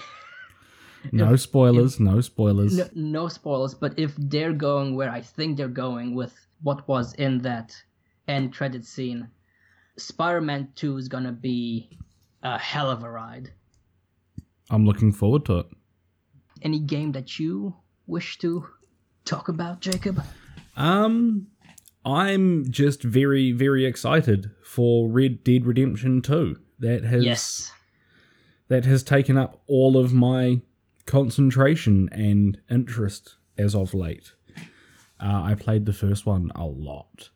no 1.11 1.35
spoilers 1.35 1.99
no 1.99 2.21
spoilers 2.21 2.77
no, 2.77 2.89
no 2.93 3.27
spoilers. 3.27 3.73
But 3.73 3.97
if 3.97 4.13
they're 4.17 4.53
going 4.53 4.95
where 4.95 5.09
I 5.09 5.21
think 5.21 5.57
they're 5.57 5.67
going 5.67 6.13
with 6.15 6.33
what 6.61 6.87
was 6.87 7.13
in 7.15 7.39
that 7.43 7.75
end 8.27 8.53
credit 8.53 8.85
scene, 8.85 9.27
Spider-Man 9.97 10.69
Two 10.75 10.97
is 10.97 11.07
gonna 11.07 11.31
be 11.31 11.89
a 12.43 12.57
hell 12.57 12.89
of 12.89 13.03
a 13.03 13.09
ride. 13.11 13.51
i'm 14.69 14.85
looking 14.85 15.11
forward 15.11 15.43
to 15.45 15.59
it 15.59 15.65
any 16.61 16.79
game 16.79 17.11
that 17.13 17.39
you 17.39 17.73
wish 18.07 18.37
to 18.37 18.65
talk 19.25 19.47
about, 19.49 19.81
Jacob? 19.81 20.21
um 20.77 21.47
i'm 22.05 22.69
just 22.71 23.03
very 23.03 23.51
very 23.51 23.85
excited 23.85 24.51
for 24.63 25.09
red 25.09 25.43
dead 25.43 25.65
redemption 25.65 26.21
2 26.21 26.55
that 26.79 27.03
has 27.03 27.23
Yes. 27.25 27.71
That 28.69 28.85
has 28.85 29.03
taken 29.03 29.37
up 29.37 29.61
all 29.67 29.97
of 29.97 30.13
my 30.13 30.61
concentration 31.05 32.07
and 32.11 32.57
interest 32.69 33.35
as 33.57 33.75
of 33.75 33.93
late. 33.93 34.33
Uh, 35.21 35.41
I 35.43 35.55
played 35.55 35.85
the 35.85 35.93
first 35.93 36.25
one 36.25 36.49
a 36.55 36.65
lot, 36.65 37.29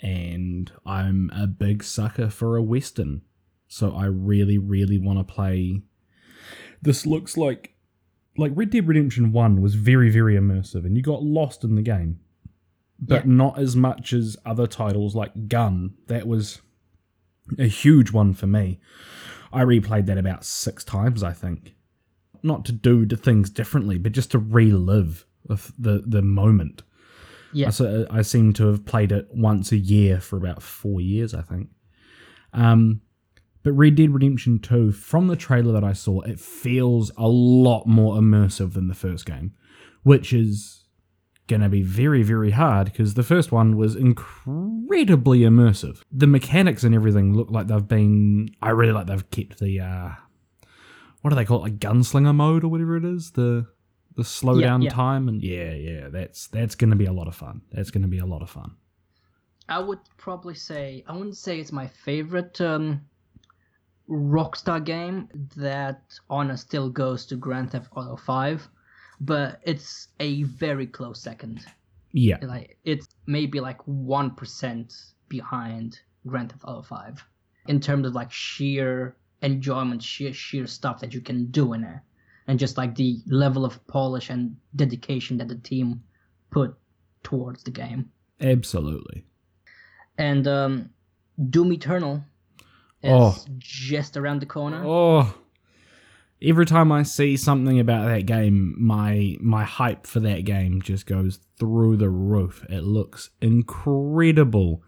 and 0.00 0.70
I'm 0.86 1.30
a 1.34 1.46
big 1.48 1.82
sucker 1.82 2.30
for 2.30 2.56
a 2.56 2.62
western, 2.62 3.22
so 3.66 3.94
I 3.96 4.04
really, 4.04 4.58
really 4.58 4.98
want 4.98 5.18
to 5.18 5.24
play. 5.34 5.82
This 6.80 7.04
looks 7.06 7.36
like 7.36 7.74
like 8.38 8.52
Red 8.54 8.70
Dead 8.70 8.86
Redemption 8.86 9.32
One 9.32 9.60
was 9.60 9.74
very, 9.74 10.08
very 10.08 10.36
immersive, 10.36 10.84
and 10.86 10.96
you 10.96 11.02
got 11.02 11.22
lost 11.24 11.64
in 11.64 11.74
the 11.74 11.82
game, 11.82 12.20
but 12.98 13.26
Yeah. 13.26 13.32
not 13.32 13.58
as 13.58 13.74
much 13.74 14.12
as 14.12 14.36
other 14.46 14.66
titles 14.68 15.16
like 15.16 15.48
Gun. 15.48 15.94
That 16.06 16.28
was 16.28 16.62
a 17.58 17.66
huge 17.66 18.12
one 18.12 18.32
for 18.34 18.46
me. 18.46 18.78
I 19.52 19.62
replayed 19.64 20.06
that 20.06 20.18
about 20.18 20.44
six 20.44 20.84
times, 20.84 21.22
I 21.22 21.32
think. 21.32 21.74
not 22.42 22.64
to 22.64 22.72
do 22.72 23.04
the 23.04 23.16
things 23.16 23.50
differently, 23.50 23.98
but 23.98 24.12
just 24.12 24.30
to 24.30 24.38
relive 24.38 25.26
the 25.78 26.02
the, 26.06 26.22
moment. 26.22 26.82
Yeah. 27.52 27.66
I, 27.66 27.70
so- 27.70 28.06
I 28.10 28.22
seem 28.22 28.52
to 28.54 28.66
have 28.68 28.86
played 28.86 29.12
it 29.12 29.28
once 29.32 29.72
a 29.72 29.76
year 29.76 30.20
for 30.20 30.36
about 30.36 30.62
four 30.62 31.00
years, 31.00 31.34
I 31.34 31.42
think. 31.42 31.68
Um, 32.52 33.00
but 33.62 33.72
Red 33.72 33.96
Dead 33.96 34.10
Redemption 34.14 34.58
2, 34.58 34.92
from 34.92 35.26
the 35.26 35.36
trailer 35.36 35.72
that 35.72 35.84
I 35.84 35.92
saw, 35.92 36.20
it 36.22 36.40
feels 36.40 37.10
a 37.18 37.28
lot 37.28 37.86
more 37.86 38.16
immersive 38.16 38.72
than 38.72 38.88
the 38.88 38.94
first 38.94 39.26
game, 39.26 39.52
which 40.02 40.32
is 40.32 40.79
going 41.50 41.60
to 41.60 41.68
be 41.68 41.82
very, 41.82 42.22
very 42.22 42.52
hard 42.52 42.86
because 42.86 43.12
the 43.14 43.22
first 43.22 43.52
one 43.52 43.76
was 43.76 43.94
incredibly 43.94 45.40
immersive. 45.40 46.00
The 46.10 46.26
mechanics 46.26 46.84
and 46.84 46.94
everything 46.94 47.34
look 47.34 47.50
like 47.50 47.66
they've 47.66 47.86
been. 47.86 48.48
I 48.62 48.70
really 48.70 48.92
like 48.92 49.06
they've 49.06 49.30
kept 49.30 49.58
the. 49.58 49.80
Uh, 49.80 50.10
what 51.20 51.28
do 51.30 51.36
they 51.36 51.44
call 51.44 51.58
it? 51.58 51.62
Like 51.64 51.78
gunslinger 51.78 52.34
mode 52.34 52.64
or 52.64 52.68
whatever 52.68 52.96
it 52.96 53.04
is? 53.04 53.32
The. 53.32 53.66
The 54.16 54.24
slowdown 54.24 54.82
Yeah, 54.82 54.88
yeah. 54.90 54.90
time 54.90 55.28
and 55.28 55.40
yeah, 55.40 55.72
yeah, 55.72 56.08
that's 56.08 56.48
that's 56.48 56.74
going 56.74 56.90
to 56.90 56.96
be 56.96 57.06
a 57.06 57.12
lot 57.12 57.28
of 57.28 57.34
fun. 57.36 57.62
That's 57.70 57.90
going 57.92 58.02
to 58.02 58.08
be 58.08 58.18
a 58.18 58.26
lot 58.26 58.42
of 58.42 58.50
fun. 58.50 58.72
I 59.68 59.78
would 59.78 60.00
probably 60.18 60.56
say 60.56 61.04
I 61.06 61.12
wouldn't 61.16 61.36
say 61.36 61.60
it's 61.60 61.70
my 61.70 61.86
favorite 61.86 62.60
um, 62.60 63.02
Rockstar 64.10 64.84
game. 64.84 65.28
That 65.56 66.02
honor 66.28 66.56
still 66.56 66.90
goes 66.90 67.24
to 67.26 67.36
Grand 67.36 67.70
Theft 67.70 67.88
Auto 67.94 68.16
Five, 68.16 68.68
but 69.20 69.60
it's 69.64 70.08
a 70.18 70.42
very 70.44 70.86
close 70.86 71.20
second. 71.20 71.64
Yeah, 72.12 72.38
Like 72.42 72.76
it's 72.84 73.06
maybe 73.26 73.60
like 73.60 73.80
one 73.86 74.34
percent 74.34 74.92
behind 75.28 76.00
Grand 76.26 76.50
Theft 76.50 76.64
Auto 76.64 76.82
Five 76.82 77.24
in 77.68 77.78
terms 77.80 78.06
of 78.06 78.14
like 78.14 78.32
sheer 78.32 79.16
enjoyment, 79.42 80.02
sheer 80.02 80.32
sheer 80.32 80.66
stuff 80.66 81.00
that 81.00 81.14
you 81.14 81.20
can 81.20 81.46
do 81.52 81.72
in 81.74 81.84
it, 81.84 82.00
and 82.48 82.58
just 82.58 82.76
like 82.76 82.96
the 82.96 83.20
level 83.26 83.64
of 83.64 83.86
polish 83.86 84.28
and 84.30 84.56
dedication 84.74 85.38
that 85.38 85.46
the 85.48 85.54
team 85.56 86.02
put 86.50 86.74
towards 87.22 87.62
the 87.62 87.70
game. 87.70 88.10
absolutely. 88.40 89.24
and 90.18 90.48
um, 90.48 90.90
Doom 91.50 91.72
Eternal 91.72 92.24
is 93.02 93.10
Oh. 93.12 93.36
just 93.58 94.16
around 94.16 94.40
the 94.40 94.46
corner. 94.46 94.82
Oh, 94.84 95.32
every 96.42 96.66
time 96.66 96.90
I 96.90 97.02
see 97.02 97.36
something 97.36 97.78
about 97.78 98.06
that 98.06 98.26
game, 98.26 98.74
my 98.78 99.36
my 99.40 99.64
hype 99.64 100.06
for 100.06 100.20
that 100.20 100.44
game 100.44 100.80
just 100.82 101.06
goes 101.06 101.40
through 101.58 101.96
the 101.96 102.10
roof. 102.10 102.64
It 102.68 102.82
looks 102.82 103.30
incredible, 103.40 104.82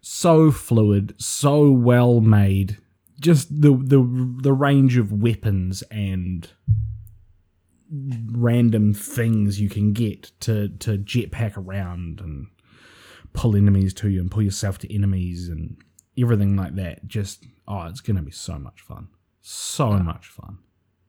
so 0.00 0.50
fluid, 0.50 1.14
so 1.18 1.70
well 1.70 2.20
made. 2.20 2.78
Just 3.20 3.48
the 3.62 3.72
the 3.72 4.38
the 4.42 4.52
range 4.52 4.96
of 4.96 5.12
weapons 5.12 5.82
and 5.90 6.48
random 8.30 8.94
things 8.94 9.60
you 9.60 9.68
can 9.68 9.92
get 9.92 10.32
to 10.40 10.68
to 10.68 10.98
jetpack 10.98 11.56
around 11.56 12.20
and 12.20 12.46
pull 13.32 13.56
enemies 13.56 13.92
to 13.94 14.08
you 14.08 14.20
and 14.20 14.30
pull 14.30 14.42
yourself 14.42 14.78
to 14.78 14.94
enemies 14.94 15.48
and 15.48 15.76
everything 16.18 16.56
like 16.56 16.74
that. 16.76 17.06
Just 17.06 17.44
oh, 17.68 17.82
it's 17.82 18.00
gonna 18.00 18.22
be 18.22 18.30
so 18.32 18.58
much 18.58 18.80
fun, 18.80 19.08
so 19.40 19.90
much 19.92 20.26
fun. 20.26 20.58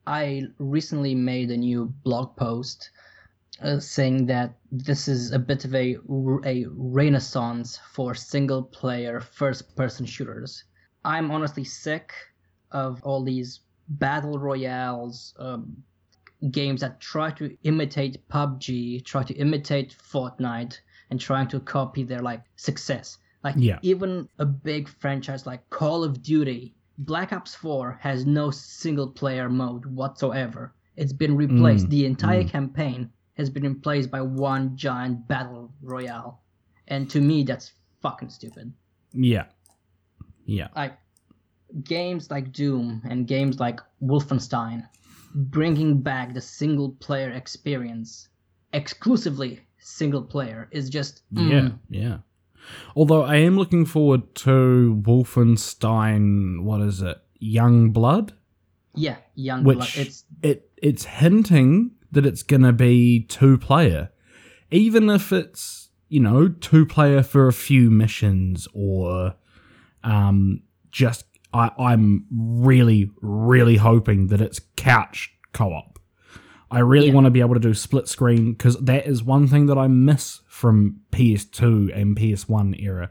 I 0.06 0.42
recently 0.58 1.14
made 1.14 1.50
a 1.50 1.56
new 1.56 1.86
blog 2.02 2.36
post 2.36 2.90
uh, 3.62 3.78
saying 3.78 4.26
that 4.26 4.56
this 4.72 5.08
is 5.08 5.32
a 5.32 5.38
bit 5.38 5.64
of 5.64 5.74
a 5.74 5.96
a 6.44 6.66
renaissance 6.70 7.78
for 7.92 8.14
single 8.14 8.62
player 8.62 9.20
first 9.20 9.76
person 9.76 10.06
shooters. 10.06 10.64
I'm 11.04 11.30
honestly 11.30 11.64
sick 11.64 12.12
of 12.72 13.02
all 13.04 13.22
these 13.22 13.60
battle 13.88 14.38
royales, 14.38 15.34
um, 15.38 15.76
games 16.50 16.80
that 16.80 17.00
try 17.00 17.30
to 17.32 17.56
imitate 17.62 18.26
PUBG, 18.28 19.04
try 19.04 19.22
to 19.22 19.34
imitate 19.34 19.96
Fortnite, 20.12 20.80
and 21.10 21.20
trying 21.20 21.48
to 21.48 21.60
copy 21.60 22.02
their 22.02 22.22
like 22.22 22.42
success. 22.56 23.18
Like 23.44 23.54
Yeah. 23.58 23.78
even 23.82 24.28
a 24.38 24.46
big 24.46 24.88
franchise 24.88 25.46
like 25.46 25.68
Call 25.70 26.02
of 26.02 26.22
Duty, 26.22 26.74
Black 26.98 27.32
Ops 27.32 27.54
4 27.54 27.98
has 28.00 28.24
no 28.24 28.50
single 28.50 29.08
player 29.08 29.48
mode 29.48 29.86
whatsoever. 29.86 30.74
It's 30.96 31.12
been 31.12 31.36
replaced. 31.36 31.86
Mm, 31.86 31.90
the 31.90 32.06
entire 32.06 32.44
campaign 32.44 33.10
has 33.34 33.50
been 33.50 33.64
replaced 33.64 34.10
by 34.10 34.22
one 34.22 34.76
giant 34.76 35.26
battle 35.26 35.72
royale. 35.82 36.42
And 36.86 37.10
to 37.10 37.20
me 37.20 37.42
that's 37.42 37.72
fucking 38.00 38.30
stupid. 38.30 38.72
Yeah, 39.12 39.46
yeah, 40.44 40.68
Like 40.76 40.98
games 41.82 42.30
like 42.30 42.52
Doom 42.52 43.02
and 43.08 43.26
games 43.26 43.58
like 43.58 43.80
Wolfenstein 44.02 44.88
bringing 45.34 46.00
back 46.00 46.34
the 46.34 46.40
single 46.40 46.92
player 46.92 47.30
experience 47.30 48.28
exclusively 48.72 49.60
single 49.78 50.22
player 50.22 50.68
is 50.70 50.88
just 50.88 51.22
mm, 51.32 51.78
yeah, 51.90 52.00
yeah. 52.00 52.16
Although 52.96 53.22
I 53.22 53.36
am 53.36 53.56
looking 53.56 53.84
forward 53.86 54.34
to 54.36 55.00
Wolfenstein. 55.06 56.62
What 56.62 56.80
is 56.80 57.02
it? 57.02 57.18
Young 57.38 57.90
Blood. 57.90 58.32
yeah 58.94 59.16
young 59.34 59.64
which 59.64 59.78
blood. 59.78 59.90
it's 59.96 60.24
it 60.42 60.70
it's 60.76 61.04
hinting 61.04 61.90
that 62.12 62.24
it's 62.24 62.42
gonna 62.44 62.72
be 62.72 63.24
two 63.24 63.58
player, 63.58 64.10
even 64.70 65.10
if 65.10 65.32
it's 65.32 65.90
you 66.08 66.20
know 66.20 66.48
two 66.48 66.86
player 66.86 67.22
for 67.22 67.48
a 67.48 67.52
few 67.52 67.90
missions 67.90 68.68
or 68.72 69.34
um 70.04 70.62
just 70.92 71.24
I 71.52 71.70
I'm 71.78 72.26
really 72.30 73.10
really 73.20 73.76
hoping 73.76 74.28
that 74.28 74.40
it's 74.40 74.60
couch 74.76 75.32
co-op. 75.52 75.93
I 76.74 76.80
really 76.80 77.08
Yeah. 77.08 77.14
want 77.14 77.26
to 77.26 77.30
be 77.30 77.40
able 77.40 77.54
to 77.54 77.60
do 77.60 77.74
split 77.74 78.08
screen 78.08 78.52
because 78.52 78.76
that 78.78 79.06
is 79.06 79.22
one 79.22 79.46
thing 79.46 79.66
that 79.66 79.78
I 79.78 79.86
miss 79.86 80.40
from 80.48 81.00
PS2 81.12 81.90
and 81.94 82.16
PS1 82.16 82.74
era 82.80 83.10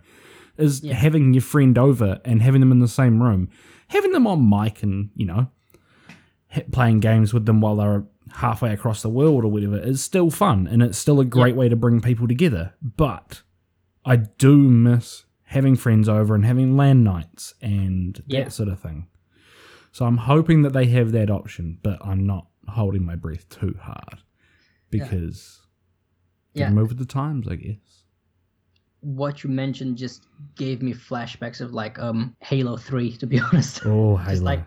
is 0.58 0.84
Yeah. 0.84 0.94
having 0.96 1.34
your 1.34 1.42
friend 1.42 1.78
over 1.78 2.20
and 2.26 2.42
having 2.42 2.60
them 2.60 2.72
in 2.72 2.80
the 2.80 2.88
same 2.88 3.22
room, 3.24 3.50
having 3.88 4.12
them 4.12 4.28
on 4.28 4.48
mic 4.50 4.84
and 4.84 5.10
you 5.16 5.26
know 5.26 5.48
playing 6.72 7.00
games 7.00 7.34
with 7.34 7.46
them 7.46 7.62
while 7.62 7.76
they're 7.78 8.04
halfway 8.36 8.72
across 8.74 9.02
the 9.02 9.10
world 9.10 9.44
or 9.44 9.48
whatever 9.52 9.78
is 9.78 10.04
still 10.04 10.30
fun 10.30 10.68
and 10.68 10.82
it's 10.84 10.98
still 10.98 11.20
a 11.20 11.26
great 11.26 11.56
way 11.56 11.68
to 11.70 11.76
bring 11.76 12.00
people 12.02 12.28
together. 12.28 12.74
But 12.82 13.42
I 14.06 14.18
do 14.18 14.58
miss 14.58 15.26
having 15.46 15.76
friends 15.76 16.08
over 16.10 16.34
and 16.36 16.46
having 16.46 16.76
LAN 16.78 17.04
nights 17.04 17.54
and 17.62 18.22
that 18.28 18.52
sort 18.54 18.70
of 18.70 18.80
thing. 18.80 19.08
So 19.92 20.06
I'm 20.06 20.18
hoping 20.18 20.62
that 20.64 20.74
they 20.74 20.86
have 20.88 21.12
that 21.12 21.30
option, 21.30 21.78
but 21.84 21.98
I'm 22.06 22.26
not 22.26 22.48
holding 22.68 23.04
my 23.06 23.16
breath 23.16 23.48
too 23.50 23.76
hard 23.82 24.20
because 24.90 25.62
yeah 26.54 26.66
gotta 26.66 26.76
move 26.76 26.90
with 26.90 26.98
the 27.00 27.06
times, 27.06 27.48
I 27.48 27.56
guess. 27.56 28.04
what 29.02 29.44
you 29.44 29.50
mentioned 29.50 29.98
just 29.98 30.26
gave 30.56 30.82
me 30.82 30.94
flashbacks 30.94 31.62
of 31.62 31.74
like 31.74 32.00
um 32.00 32.36
Halo 32.42 32.78
3 32.78 33.18
to 33.18 33.28
be 33.28 33.40
honest. 33.46 33.86
Oh, 33.86 34.22
just 34.28 34.44
like 34.44 34.64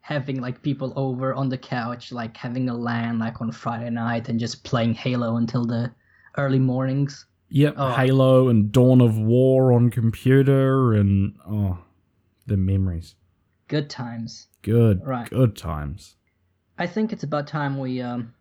having 0.00 0.40
like 0.40 0.62
people 0.62 0.92
over 0.96 1.34
on 1.34 1.48
the 1.48 1.58
couch 1.58 2.12
like 2.12 2.36
having 2.36 2.68
a 2.68 2.74
LAN 2.74 3.18
like 3.18 3.40
on 3.40 3.52
Friday 3.52 3.90
night 3.90 4.28
and 4.28 4.40
just 4.40 4.64
playing 4.64 4.94
Halo 4.94 5.36
until 5.36 5.64
the 5.66 5.90
early 6.36 6.58
mornings. 6.58 7.26
Yep, 7.50 7.74
Oh. 7.78 7.90
Halo 7.94 8.48
and 8.48 8.70
Dawn 8.70 9.00
of 9.00 9.18
War 9.18 9.72
on 9.72 9.90
computer 9.90 10.92
and 10.92 11.34
oh, 11.48 11.78
the 12.46 12.56
memories. 12.58 13.14
Good 13.68 13.88
times. 13.88 14.48
Good, 14.62 15.00
Right. 15.04 15.28
good 15.30 15.56
times. 15.56 16.16
I 16.78 16.86
think 16.86 17.12
it's 17.12 17.24
about 17.24 17.46
time 17.46 17.78
we 17.78 18.00
um 18.00 18.34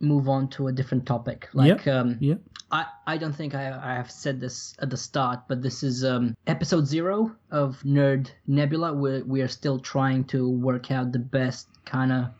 move 0.00 0.28
on 0.28 0.48
to 0.48 0.68
a 0.68 0.72
different 0.72 1.06
topic. 1.06 1.48
Like 1.52 1.86
um 1.86 2.18
Yep. 2.20 2.40
I, 2.70 2.86
I 3.06 3.18
don't 3.18 3.34
think 3.34 3.54
I, 3.54 3.66
I 3.68 3.94
have 3.96 4.10
said 4.10 4.40
this 4.40 4.74
at 4.78 4.88
the 4.88 4.96
start, 4.96 5.40
but 5.46 5.60
this 5.60 5.82
is 5.82 6.04
um, 6.04 6.34
episode 6.46 6.86
zero 6.86 7.36
of 7.50 7.78
Nerd 7.84 8.30
Nebula. 8.46 8.94
We're, 8.94 9.22
we 9.24 9.42
are 9.42 9.48
still 9.48 9.78
trying 9.78 10.24
to 10.28 10.48
work 10.48 10.90
out 10.90 11.12
the 11.12 11.18
best 11.18 11.68
kind 11.84 12.10
of 12.10 12.30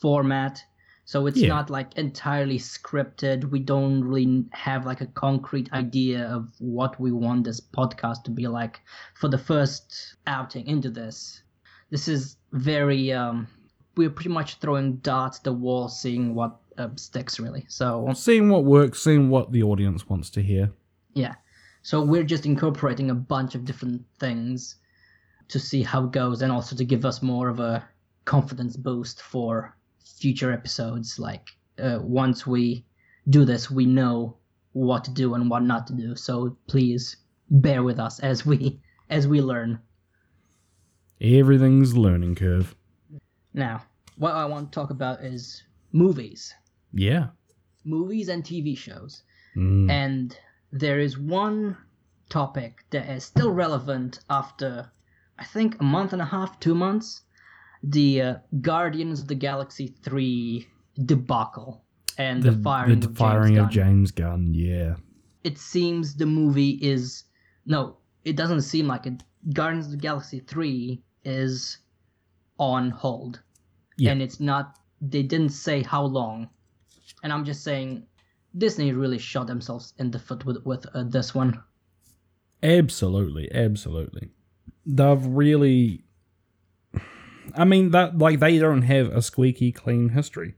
format. 0.00 0.62
So 1.06 1.26
it's 1.26 1.38
Yeah. 1.40 1.48
not 1.48 1.70
like 1.70 1.98
entirely 1.98 2.56
scripted. 2.58 3.50
We 3.50 3.58
don't 3.58 4.04
really 4.04 4.44
have 4.52 4.86
like 4.86 5.00
a 5.00 5.06
concrete 5.06 5.72
idea 5.72 6.24
of 6.28 6.52
what 6.60 7.00
we 7.00 7.10
want 7.10 7.42
this 7.42 7.60
podcast 7.60 8.22
to 8.24 8.30
be 8.30 8.46
like 8.46 8.80
for 9.14 9.28
the 9.28 9.38
first 9.38 10.14
outing 10.28 10.68
into 10.68 10.88
this. 10.88 11.42
This 11.90 12.06
is 12.06 12.36
very, 12.52 13.12
um, 13.12 13.48
we're 13.96 14.10
pretty 14.10 14.30
much 14.30 14.56
throwing 14.58 14.96
darts 14.96 15.38
at 15.38 15.44
the 15.44 15.52
wall, 15.52 15.88
seeing 15.88 16.34
what 16.34 16.56
uh, 16.78 16.88
sticks 16.96 17.38
really. 17.38 17.64
So 17.68 18.10
Seeing 18.14 18.48
what 18.48 18.64
works, 18.64 19.02
seeing 19.02 19.28
what 19.30 19.52
the 19.52 19.62
audience 19.62 20.08
wants 20.08 20.30
to 20.30 20.42
hear. 20.42 20.70
yeah. 21.14 21.34
So 21.82 22.00
we're 22.02 22.24
just 22.24 22.46
incorporating 22.46 23.10
a 23.10 23.14
bunch 23.14 23.54
of 23.54 23.66
different 23.66 24.02
things 24.18 24.76
to 25.48 25.58
see 25.58 25.82
how 25.82 26.04
it 26.04 26.12
goes 26.12 26.40
and 26.40 26.50
also 26.50 26.74
to 26.74 26.84
give 26.84 27.04
us 27.04 27.20
more 27.20 27.50
of 27.50 27.60
a 27.60 27.86
confidence 28.24 28.74
boost 28.74 29.20
for 29.20 29.76
future 30.02 30.50
episodes. 30.50 31.18
Like 31.18 31.46
uh, 31.78 31.98
once 32.00 32.46
we 32.46 32.86
do 33.28 33.44
this, 33.44 33.70
we 33.70 33.84
know 33.84 34.38
what 34.72 35.04
to 35.04 35.10
do 35.10 35.34
and 35.34 35.50
what 35.50 35.62
not 35.62 35.86
to 35.88 35.92
do. 35.92 36.16
So 36.16 36.56
please 36.68 37.16
bear 37.50 37.82
with 37.82 37.98
us 38.00 38.18
as 38.20 38.46
we 38.46 38.80
as 39.10 39.28
we 39.28 39.42
learn. 39.42 39.78
Everything's 41.20 41.96
learning 41.96 42.34
curve. 42.36 42.74
Now, 43.54 43.84
what 44.16 44.34
I 44.34 44.44
want 44.44 44.70
to 44.70 44.74
talk 44.74 44.90
about 44.90 45.22
is 45.22 45.62
movies, 45.92 46.52
Yeah. 46.92 47.28
movies 47.84 48.28
and 48.28 48.44
TV 48.44 48.76
shows. 48.76 49.22
Mm. 49.56 49.88
And 49.90 50.38
there 50.72 50.98
is 50.98 51.16
one 51.16 51.76
topic 52.28 52.84
that 52.90 53.08
is 53.08 53.24
still 53.24 53.52
relevant 53.52 54.18
after, 54.28 54.90
I 55.38 55.44
think, 55.44 55.80
a 55.80 55.84
month 55.84 56.12
and 56.12 56.20
a 56.20 56.24
half, 56.24 56.58
two 56.58 56.74
months. 56.74 57.22
The 57.82 58.22
uh, 58.22 58.34
Guardians 58.60 59.20
of 59.20 59.28
the 59.28 59.34
Galaxy 59.34 59.94
3 60.02 60.66
debacle 61.04 61.84
and 62.18 62.42
the, 62.42 62.52
firing, 62.52 63.00
the 63.00 63.08
of, 63.08 63.16
firing 63.16 63.54
James 63.54 63.66
of 63.66 63.70
James 63.70 64.10
Gunn. 64.10 64.54
Yeah. 64.54 64.96
It 65.44 65.58
seems 65.58 66.14
the 66.14 66.26
movie 66.26 66.78
is. 66.82 67.24
No, 67.66 67.98
it 68.24 68.36
doesn't 68.36 68.62
seem 68.62 68.86
like 68.86 69.06
it. 69.06 69.22
Guardians 69.52 69.86
of 69.86 69.92
the 69.92 69.98
Galaxy 69.98 70.40
3 70.40 71.02
is 71.24 71.78
on 72.58 72.90
hold. 72.90 73.40
Yeah. 73.96 74.12
And 74.12 74.22
it's 74.22 74.40
not. 74.40 74.78
They 75.00 75.22
didn't 75.22 75.50
say 75.50 75.82
how 75.82 76.04
long. 76.04 76.48
And 77.22 77.32
I'm 77.32 77.44
just 77.44 77.62
saying, 77.62 78.06
Disney 78.56 78.92
really 78.92 79.18
shot 79.18 79.46
themselves 79.46 79.94
in 79.98 80.10
the 80.10 80.18
foot 80.18 80.44
with, 80.44 80.64
with 80.64 80.86
uh, 80.94 81.04
this 81.04 81.34
one. 81.34 81.62
Absolutely, 82.62 83.50
absolutely. 83.54 84.30
They've 84.86 85.26
really. 85.26 86.04
I 87.54 87.64
mean 87.64 87.90
that 87.90 88.16
like 88.16 88.40
they 88.40 88.58
don't 88.58 88.82
have 88.82 89.08
a 89.08 89.20
squeaky 89.20 89.70
clean 89.70 90.10
history. 90.10 90.54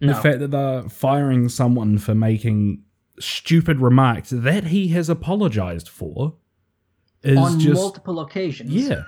The 0.00 0.14
fact 0.14 0.40
that 0.40 0.50
they're 0.50 0.88
firing 0.88 1.48
someone 1.48 1.96
for 1.98 2.12
making 2.12 2.82
stupid 3.20 3.80
remarks 3.80 4.30
that 4.30 4.64
he 4.64 4.88
has 4.88 5.08
apologized 5.08 5.88
for 5.88 6.34
is 7.22 7.38
on 7.38 7.60
just 7.60 7.80
multiple 7.80 8.18
occasions. 8.18 8.72
yeah. 8.72 9.04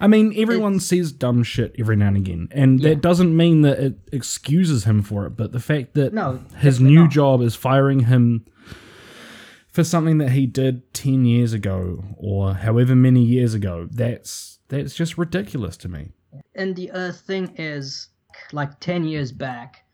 I 0.00 0.06
mean, 0.08 0.32
everyone 0.36 0.80
says 0.80 1.12
dumb 1.12 1.42
shit 1.44 1.74
every 1.78 1.96
now 1.96 2.08
and 2.08 2.16
again, 2.16 2.48
and 2.50 2.80
Yeah. 2.80 2.90
that 2.90 3.00
doesn't 3.00 3.36
mean 3.36 3.62
that 3.62 3.78
it 3.78 3.98
excuses 4.12 4.84
him 4.84 5.02
for 5.02 5.26
it. 5.26 5.30
But 5.36 5.52
the 5.52 5.60
fact 5.60 5.94
that 5.94 6.12
No, 6.12 6.40
his 6.58 6.80
new 6.80 7.02
not. 7.02 7.10
job 7.10 7.42
is 7.42 7.54
firing 7.54 8.00
him 8.00 8.44
for 9.68 9.84
something 9.84 10.18
that 10.18 10.30
he 10.32 10.46
did 10.46 10.92
ten 10.94 11.24
years 11.24 11.52
ago 11.52 12.04
or 12.16 12.54
however 12.54 12.94
many 12.94 13.22
years 13.24 13.54
ago, 13.54 13.88
that's 13.90 14.58
that's 14.68 14.94
just 14.94 15.16
ridiculous 15.18 15.76
to 15.78 15.88
me. 15.88 16.12
And 16.54 16.74
the 16.74 16.90
other 16.90 17.12
thing 17.12 17.54
is, 17.56 18.08
like 18.52 18.80
ten 18.80 19.04
years 19.04 19.30
back, 19.32 19.84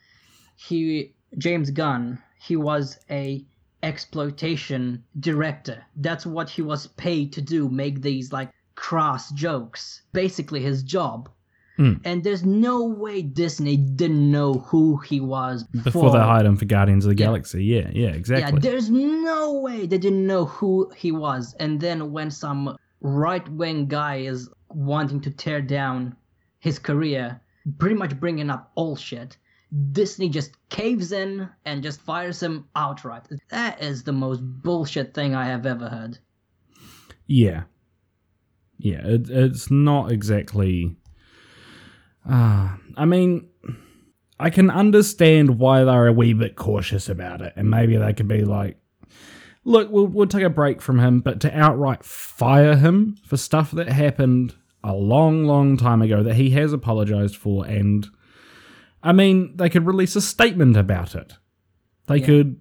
he 0.56 1.14
James 1.38 1.70
Gunn 1.70 2.18
he 2.40 2.56
was 2.56 2.98
a 3.10 3.44
exploitation 3.82 5.04
director. 5.20 5.82
That's 5.96 6.24
what 6.26 6.48
he 6.48 6.62
was 6.62 6.86
paid 6.86 7.32
to 7.34 7.42
do, 7.42 7.68
make 7.68 8.00
these 8.02 8.32
like 8.32 8.50
crass 8.80 9.30
jokes. 9.32 10.02
Basically 10.14 10.60
his 10.62 10.82
job. 10.82 11.28
Hmm. 11.76 11.94
And 12.04 12.24
there's 12.24 12.44
no 12.44 12.84
way 12.86 13.20
Disney 13.22 13.76
didn't 13.76 14.30
know 14.30 14.54
who 14.54 14.96
he 14.98 15.20
was 15.20 15.64
Before 15.84 16.10
they 16.10 16.18
hired 16.18 16.46
him 16.46 16.56
for 16.56 16.64
Guardians 16.64 17.04
of 17.04 17.10
the 17.10 17.20
Yeah. 17.20 17.26
Galaxy, 17.26 17.62
yeah, 17.64 17.90
yeah, 17.92 18.08
Yeah, 18.08 18.14
exactly. 18.14 18.60
there's 18.60 18.90
no 18.90 19.60
way 19.60 19.86
they 19.86 19.98
didn't 19.98 20.26
know 20.26 20.46
who 20.46 20.90
he 20.96 21.12
was. 21.12 21.54
And 21.60 21.78
then 21.80 22.10
when 22.10 22.30
some 22.30 22.76
right 23.02 23.46
wing 23.50 23.86
guy 23.86 24.16
is 24.16 24.48
wanting 24.70 25.20
to 25.22 25.30
tear 25.30 25.60
down 25.60 26.16
his 26.58 26.78
career, 26.78 27.40
pretty 27.78 27.96
much 27.96 28.18
bringing 28.18 28.48
up 28.50 28.72
all 28.74 28.96
shit, 28.96 29.36
Disney 29.92 30.28
just 30.30 30.52
caves 30.70 31.12
in 31.12 31.48
and 31.66 31.82
just 31.82 32.00
fires 32.00 32.42
him 32.42 32.64
outright. 32.74 33.24
That 33.50 33.82
is 33.82 34.02
the 34.02 34.12
most 34.12 34.40
bullshit 34.42 35.12
thing 35.14 35.34
I 35.34 35.44
have 35.46 35.66
ever 35.66 35.88
heard. 35.88 36.18
Yeah. 37.26 37.62
Yeah, 38.82 39.00
it, 39.06 39.28
it's 39.30 39.70
not 39.70 40.10
exactly. 40.10 40.96
Uh, 42.28 42.76
I 42.96 43.04
mean, 43.04 43.48
I 44.38 44.50
can 44.50 44.70
understand 44.70 45.58
why 45.58 45.84
they're 45.84 46.06
a 46.06 46.12
wee 46.12 46.32
bit 46.32 46.56
cautious 46.56 47.08
about 47.08 47.40
it, 47.42 47.52
and 47.56 47.68
maybe 47.70 47.96
they 47.96 48.12
could 48.12 48.28
be 48.28 48.44
like, 48.44 48.78
look, 49.64 49.90
we'll, 49.90 50.06
we'll 50.06 50.26
take 50.26 50.42
a 50.44 50.50
break 50.50 50.80
from 50.80 50.98
him, 50.98 51.20
but 51.20 51.40
to 51.40 51.56
outright 51.58 52.04
fire 52.04 52.76
him 52.76 53.16
for 53.26 53.36
stuff 53.36 53.70
that 53.72 53.88
happened 53.88 54.54
a 54.82 54.94
long, 54.94 55.44
long 55.44 55.76
time 55.76 56.00
ago 56.00 56.22
that 56.22 56.36
he 56.36 56.50
has 56.50 56.72
apologized 56.72 57.36
for, 57.36 57.66
and 57.66 58.06
I 59.02 59.12
mean, 59.12 59.56
they 59.56 59.68
could 59.68 59.86
release 59.86 60.16
a 60.16 60.20
statement 60.22 60.76
about 60.76 61.14
it. 61.14 61.34
They 62.06 62.16
Yeah. 62.18 62.26
could 62.26 62.59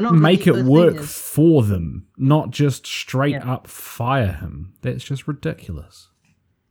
make 0.00 0.46
it 0.46 0.64
work 0.64 0.96
is- 0.96 1.12
for 1.14 1.62
them, 1.62 2.06
not 2.16 2.50
just 2.50 2.86
straight 2.86 3.32
Yeah. 3.32 3.52
up 3.52 3.66
fire 3.66 4.32
him. 4.32 4.72
That's 4.82 5.04
just 5.04 5.26
ridiculous. 5.28 6.08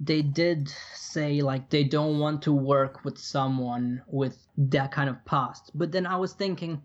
they 0.02 0.22
did 0.22 0.72
say 0.96 1.42
like 1.42 1.70
they 1.70 1.84
don't 1.84 2.20
want 2.20 2.42
to 2.44 2.54
work 2.54 3.04
with 3.04 3.18
someone 3.18 4.02
with 4.08 4.38
that 4.58 4.90
kind 4.94 5.10
of 5.10 5.26
past. 5.26 5.72
But 5.76 5.92
then 5.92 6.06
I 6.06 6.16
was 6.16 6.32
thinking, 6.32 6.82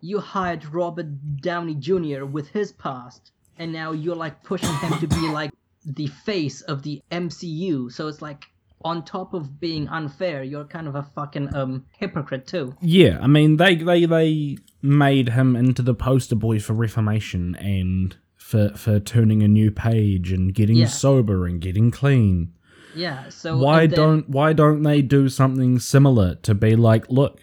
you 0.00 0.20
hired 0.20 0.64
Robert 0.72 1.08
Downey 1.42 1.74
Jr. 1.74 2.24
with 2.24 2.46
his 2.50 2.70
past, 2.70 3.32
and 3.58 3.72
now 3.72 3.90
you're 3.90 4.14
like 4.14 4.44
pushing 4.44 4.72
him 4.76 4.96
to 5.00 5.08
be 5.08 5.28
like 5.28 5.50
the 5.84 6.06
face 6.06 6.60
of 6.60 6.82
the 6.84 7.02
MCU. 7.10 7.90
So 7.90 8.06
it's 8.06 8.22
like 8.22 8.44
on 8.86 9.04
top 9.04 9.34
of 9.34 9.58
being 9.60 9.88
unfair, 9.88 10.42
you're 10.42 10.64
kind 10.76 10.86
of 10.88 10.94
a 10.94 11.02
fucking 11.14 11.54
um 11.54 11.84
hypocrite 11.98 12.46
too. 12.46 12.74
Yeah, 12.80 13.18
I 13.20 13.26
mean 13.26 13.56
they 13.56 13.74
they 13.76 14.06
they 14.06 14.56
made 14.82 15.30
him 15.30 15.56
into 15.56 15.82
the 15.82 15.94
poster 15.94 16.36
boy 16.36 16.60
for 16.60 16.74
reformation 16.74 17.54
and 17.56 18.16
for 18.36 18.70
for 18.76 19.00
turning 19.00 19.42
a 19.42 19.48
new 19.48 19.70
page 19.70 20.32
and 20.32 20.54
getting 20.54 20.76
Yeah. 20.76 20.86
sober 20.86 21.46
and 21.46 21.60
getting 21.60 21.90
clean. 21.90 22.52
Yeah. 22.94 23.28
So 23.28 23.58
why 23.58 23.86
then- 23.86 23.96
don't 23.96 24.28
why 24.30 24.52
don't 24.52 24.82
they 24.82 25.02
do 25.02 25.28
something 25.28 25.78
similar 25.80 26.36
to 26.36 26.54
be 26.54 26.76
like, 26.76 27.04
look, 27.10 27.42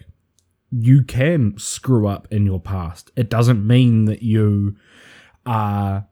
you 0.70 1.02
can 1.04 1.56
screw 1.58 2.08
up 2.08 2.26
in 2.32 2.46
your 2.46 2.60
past. 2.60 3.12
It 3.16 3.28
doesn't 3.28 3.64
mean 3.66 4.06
that 4.06 4.22
you 4.22 4.76
are 5.46 6.06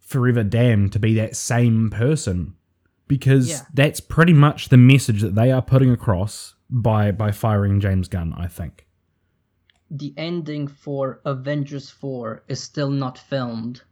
forever 0.00 0.42
damned 0.42 0.92
to 0.92 0.98
be 0.98 1.14
that 1.14 1.36
same 1.36 1.90
person. 1.90 2.54
Because 3.06 3.48
Yeah. 3.48 3.60
that's 3.74 4.00
pretty 4.00 4.32
much 4.32 4.68
the 4.70 4.76
message 4.76 5.20
that 5.22 5.34
they 5.34 5.50
are 5.52 5.62
putting 5.62 5.90
across 5.90 6.54
by 6.70 7.12
by 7.12 7.30
firing 7.32 7.80
James 7.80 8.08
Gunn, 8.08 8.32
I 8.36 8.46
think. 8.48 8.86
the 9.90 10.12
ending 10.16 10.66
for 10.66 11.20
Avengers 11.24 11.88
4 11.90 12.42
is 12.48 12.60
still 12.60 12.90
not 12.90 13.16
filmed 13.18 13.82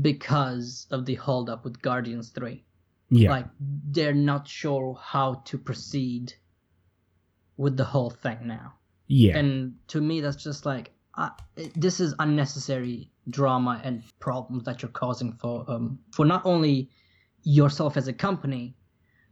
because 0.00 0.86
of 0.92 1.06
the 1.06 1.14
holdup 1.16 1.64
with 1.64 1.82
Guardians 1.82 2.28
3. 2.28 2.62
Yeah. 3.08 3.30
Like, 3.30 3.46
they're 3.90 4.14
not 4.14 4.46
sure 4.46 4.96
how 5.02 5.42
to 5.46 5.58
proceed 5.58 6.34
with 7.56 7.76
the 7.76 7.84
whole 7.84 8.10
thing 8.10 8.38
now. 8.46 8.74
yeah. 9.08 9.36
And 9.38 9.74
to 9.88 10.00
me, 10.00 10.20
that's 10.20 10.42
just 10.44 10.64
like, 10.66 10.92
uh, 11.14 11.30
this 11.74 11.98
is 11.98 12.14
unnecessary 12.20 13.10
drama 13.28 13.80
and 13.82 14.02
problems 14.20 14.64
that 14.64 14.82
you're 14.82 14.90
causing 14.92 15.32
for 15.32 15.64
um 15.68 15.98
for 16.12 16.24
not 16.24 16.42
only 16.44 16.90
yourself 17.42 17.96
as 17.96 18.08
a 18.08 18.12
company, 18.12 18.74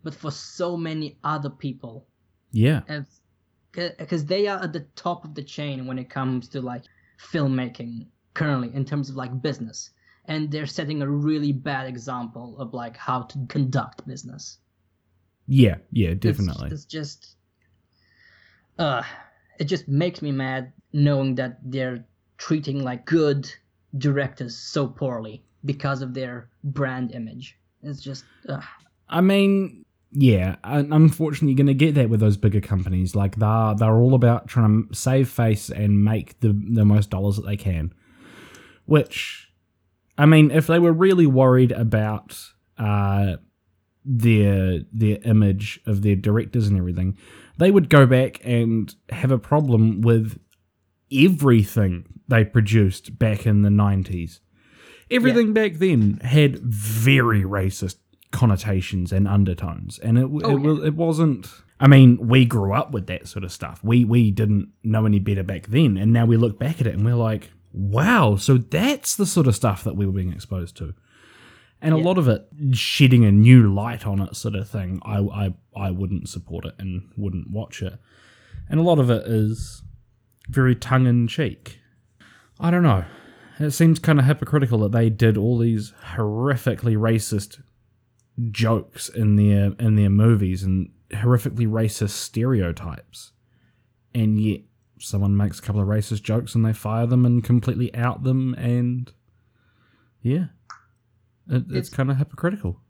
but 0.02 0.14
for 0.14 0.30
so 0.30 0.76
many 0.76 1.18
other 1.24 1.50
people 1.50 2.06
yeah. 2.52 2.80
because 3.72 4.24
they 4.24 4.46
are 4.46 4.62
at 4.62 4.72
the 4.72 4.86
top 4.96 5.24
of 5.24 5.34
the 5.34 5.42
chain 5.42 5.86
when 5.86 5.98
it 5.98 6.08
comes 6.08 6.48
to 6.48 6.60
like 6.60 6.84
filmmaking 7.18 8.06
currently 8.34 8.70
in 8.74 8.84
terms 8.84 9.10
of 9.10 9.16
like 9.16 9.42
business 9.42 9.90
and 10.26 10.50
they're 10.50 10.66
setting 10.66 11.02
a 11.02 11.08
really 11.08 11.52
bad 11.52 11.86
example 11.86 12.56
of 12.58 12.72
like 12.74 12.96
how 12.96 13.22
to 13.22 13.38
conduct 13.48 14.06
business 14.06 14.58
Yeah. 15.46 15.76
Yeah, 15.90 16.10
It's- 16.10 16.20
definitely. 16.36 16.70
it's, 16.70 16.84
just 16.84 17.36
uh 18.78 19.02
it 19.58 19.64
just 19.64 19.88
makes 19.88 20.22
me 20.22 20.30
mad 20.32 20.72
knowing 20.92 21.34
that 21.34 21.58
they're 21.64 22.04
treating 22.36 22.82
like 22.84 23.04
good 23.06 23.50
directors 23.96 24.56
so 24.56 24.86
poorly 24.86 25.42
because 25.64 26.02
of 26.02 26.14
their 26.14 26.48
brand 26.62 27.12
image 27.12 27.58
it's 27.82 28.00
just 28.00 28.24
uh, 28.48 28.60
I 29.08 29.20
mean, 29.20 29.84
yeah, 30.12 30.56
unfortunately, 30.64 31.50
you're 31.50 31.56
going 31.56 31.66
to 31.66 31.74
get 31.74 31.94
that 31.94 32.10
with 32.10 32.20
those 32.20 32.36
bigger 32.36 32.60
companies. 32.60 33.14
Like 33.14 33.36
they're 33.36 33.74
they're 33.76 33.94
all 33.94 34.14
about 34.14 34.48
trying 34.48 34.88
to 34.88 34.94
save 34.94 35.28
face 35.28 35.70
and 35.70 36.04
make 36.04 36.40
the 36.40 36.48
the 36.48 36.84
most 36.84 37.10
dollars 37.10 37.36
that 37.36 37.46
they 37.46 37.56
can. 37.56 37.92
Which, 38.86 39.50
I 40.16 40.26
mean, 40.26 40.50
if 40.50 40.66
they 40.66 40.78
were 40.78 40.92
really 40.92 41.26
worried 41.26 41.72
about 41.72 42.40
uh, 42.78 43.36
their 44.04 44.80
their 44.92 45.18
image 45.24 45.80
of 45.86 46.02
their 46.02 46.16
directors 46.16 46.68
and 46.68 46.78
everything, 46.78 47.18
they 47.58 47.70
would 47.70 47.90
go 47.90 48.06
back 48.06 48.40
and 48.44 48.94
have 49.10 49.30
a 49.30 49.38
problem 49.38 50.00
with 50.00 50.38
everything 51.12 52.04
they 52.28 52.44
produced 52.44 53.18
back 53.18 53.46
in 53.46 53.62
the 53.62 53.70
nineties 53.70 54.40
everything 55.10 55.52
back 55.52 55.74
then 55.74 56.18
had 56.22 56.58
very 56.58 57.42
racist 57.42 57.96
connotations 58.30 59.12
and 59.12 59.26
undertones, 59.26 59.98
and 59.98 60.18
it 60.18 60.24
Oh, 60.24 60.50
it, 60.56 60.60
was, 60.60 60.84
it 60.84 60.94
wasn't. 60.94 61.48
I 61.80 61.86
mean, 61.86 62.26
we 62.26 62.44
grew 62.44 62.72
up 62.72 62.90
with 62.92 63.06
that 63.06 63.28
sort 63.28 63.44
of 63.44 63.52
stuff. 63.52 63.82
We 63.84 64.04
we 64.04 64.30
didn't 64.30 64.68
know 64.82 65.06
any 65.06 65.18
better 65.20 65.42
back 65.44 65.68
then, 65.68 65.96
and 65.96 66.12
now 66.12 66.26
we 66.26 66.36
look 66.36 66.58
back 66.58 66.80
at 66.80 66.86
it 66.86 66.94
and 66.94 67.04
we're 67.04 67.14
like, 67.14 67.50
wow, 67.72 68.36
so 68.36 68.58
that's 68.58 69.14
the 69.16 69.26
sort 69.26 69.46
of 69.46 69.54
stuff 69.54 69.84
that 69.84 69.94
we 69.96 70.04
were 70.06 70.12
being 70.12 70.32
exposed 70.32 70.76
to. 70.78 70.94
and 71.80 71.94
a 71.94 71.98
lot 71.98 72.18
of 72.18 72.26
it 72.26 72.48
shedding 72.72 73.24
a 73.24 73.30
new 73.30 73.72
light 73.72 74.04
on 74.06 74.20
it, 74.20 74.34
sort 74.34 74.56
of 74.56 74.68
thing. 74.68 75.00
I, 75.04 75.18
I 75.20 75.54
I 75.76 75.90
wouldn't 75.92 76.28
support 76.28 76.64
it 76.64 76.74
and 76.78 77.08
wouldn't 77.16 77.50
watch 77.50 77.80
it, 77.82 77.94
and 78.68 78.80
a 78.80 78.82
lot 78.82 78.98
of 78.98 79.08
it 79.10 79.22
is 79.26 79.82
very 80.48 80.74
tongue 80.74 81.06
in 81.06 81.28
cheek. 81.28 81.78
I 82.58 82.70
don't 82.72 82.82
know. 82.82 83.04
It 83.60 83.70
seems 83.72 83.98
kind 83.98 84.18
of 84.18 84.24
hypocritical 84.26 84.78
that 84.80 84.92
they 84.92 85.10
did 85.10 85.36
all 85.36 85.58
these 85.58 85.92
horrifically 86.14 86.96
racist 86.96 87.60
jokes 88.50 89.08
in 89.08 89.36
their 89.36 89.72
in 89.78 89.96
their 89.96 90.10
movies 90.10 90.62
and 90.62 90.90
horrifically 91.10 91.66
racist 91.66 92.10
stereotypes, 92.10 93.32
and 94.14 94.40
yet 94.40 94.60
someone 95.00 95.36
makes 95.36 95.58
a 95.58 95.62
couple 95.62 95.80
of 95.80 95.88
racist 95.88 96.22
jokes 96.22 96.54
and 96.54 96.64
they 96.64 96.72
fire 96.72 97.06
them 97.06 97.24
and 97.26 97.42
completely 97.42 97.92
out 97.94 98.22
them, 98.22 98.54
and 98.54 99.12
yeah, 100.22 100.46
it, 101.48 101.62
it's, 101.68 101.70
It's- 101.70 101.88
kind 101.90 102.10
of 102.10 102.16
hypocritical. 102.18 102.80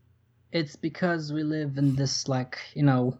it's 0.51 0.75
because 0.75 1.31
we 1.33 1.43
live 1.43 1.77
in 1.77 1.95
this 1.95 2.27
like 2.27 2.57
you 2.75 2.83
know 2.83 3.17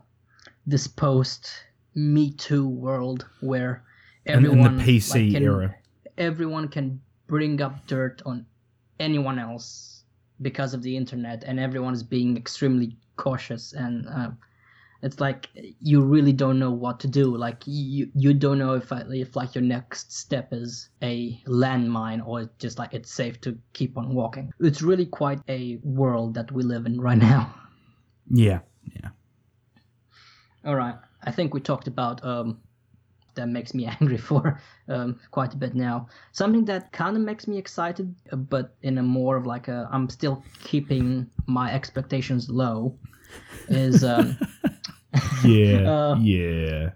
this 0.68 0.88
post 0.88 1.50
me 1.96 2.32
too 2.32 2.68
world 2.68 3.26
where 3.42 3.84
In, 4.26 4.40
in 4.40 4.46
everyone 4.46 4.78
the 4.78 4.84
PC 4.84 5.12
like, 5.26 5.34
can- 5.34 5.44
era, 5.44 5.76
everyone 6.18 6.68
can 6.68 7.02
bring 7.30 7.62
up 7.62 7.88
dirt 7.88 8.22
on 8.26 8.46
anyone 9.00 9.40
else 9.40 10.04
because 10.42 10.74
of 10.74 10.82
the 10.82 10.98
internet 10.98 11.44
and 11.46 11.60
everyone 11.60 11.94
is 11.94 12.04
being 12.04 12.36
extremely 12.36 12.98
cautious 13.16 13.74
and 13.74 14.08
uh, 14.08 14.32
it's 15.02 15.20
like 15.20 15.48
you 15.80 16.02
really 16.02 16.34
don't 16.34 16.60
know 16.60 16.72
what 16.72 17.00
to 17.02 17.08
do. 17.08 17.36
Like 17.38 17.64
you 17.66 18.10
you 18.16 18.34
don't 18.34 18.58
know 18.58 18.74
if 18.74 18.92
I, 18.92 19.04
if 19.12 19.36
like 19.36 19.56
your 19.56 19.64
next 19.64 20.12
step 20.12 20.50
is 20.52 20.90
a 21.02 21.42
landmine 21.48 22.26
or 22.26 22.50
just 22.60 22.78
like 22.78 22.94
it's 22.94 23.12
safe 23.12 23.40
to 23.42 23.58
keep 23.72 23.98
on 23.98 24.14
walking. 24.14 24.52
It's 24.60 24.82
really 24.82 25.06
quite 25.06 25.40
a 25.48 25.80
world 25.84 26.34
that 26.34 26.52
we 26.52 26.64
live 26.64 26.86
in 26.86 27.00
right 27.00 27.18
now. 27.18 27.54
Yeah, 28.32 28.60
yeah. 28.94 29.10
all 30.66 30.76
right. 30.76 30.96
I 31.24 31.32
think 31.32 31.54
we 31.54 31.62
talked 31.62 31.88
about 31.88 32.24
um 32.26 32.60
that 33.36 33.48
makes 33.50 33.74
me 33.74 33.86
angry 34.00 34.18
for 34.18 34.60
um, 34.88 35.20
quite 35.32 35.54
a 35.54 35.58
bit 35.58 35.76
now. 35.76 36.08
Something 36.32 36.66
that 36.66 36.92
kind 36.92 37.16
of 37.18 37.24
makes 37.24 37.48
me 37.48 37.58
excited, 37.58 38.14
uh, 38.32 38.36
but 38.36 38.76
in 38.82 38.98
a 38.98 39.04
more 39.04 39.38
of 39.38 39.46
like 39.46 39.68
a 39.68 39.88
I'm 39.92 40.10
still 40.10 40.44
keeping 40.64 41.30
my 41.48 41.72
expectations 41.74 42.50
low, 42.50 42.96
is 43.68 44.04
um, 44.04 44.38
Yeah, 45.44 45.90
Uh, 45.92 46.16
yeah. 46.20 46.90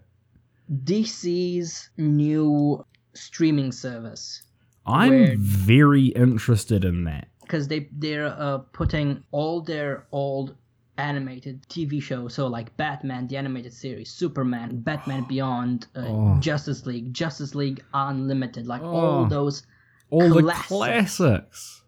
DC's 0.84 1.90
new 1.98 2.86
streaming 3.14 3.72
service 3.72 4.44
I'm 4.86 5.10
where- 5.12 5.36
very 5.38 6.08
interested 6.08 6.84
in 6.84 7.04
that. 7.06 7.28
because 7.42 7.68
they 7.68 7.88
they're 7.92 8.28
uh, 8.28 8.60
putting 8.74 9.24
all 9.32 9.62
their 9.62 10.06
old 10.12 10.56
animated 10.98 11.64
TV 11.70 12.02
shows, 12.02 12.34
so 12.36 12.48
like 12.48 12.76
Batman 12.78 13.28
the 13.28 13.38
animated 13.38 13.74
series, 13.74 14.12
Superman, 14.12 14.80
Batman 14.82 15.24
Beyond, 15.30 15.88
uh, 15.96 16.00
Oh. 16.08 16.38
Justice 16.40 16.86
League, 16.86 17.14
Justice 17.14 17.56
League 17.56 17.84
Unlimited, 17.94 18.68
like 18.68 18.82
all 18.84 19.26
Oh. 19.26 19.28
those 19.30 19.64
All 20.10 20.30
the 20.34 20.42
Classics. 20.42 20.68
classics. 20.68 21.84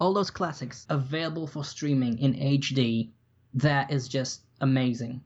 all 0.00 0.12
those 0.14 0.30
classics 0.30 0.86
available 0.90 1.46
for 1.46 1.64
streaming 1.64 2.18
in 2.18 2.34
HD. 2.34 3.10
That 3.54 3.90
is 3.90 4.08
just 4.08 4.42
amazing. 4.60 5.22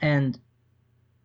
And 0.00 0.38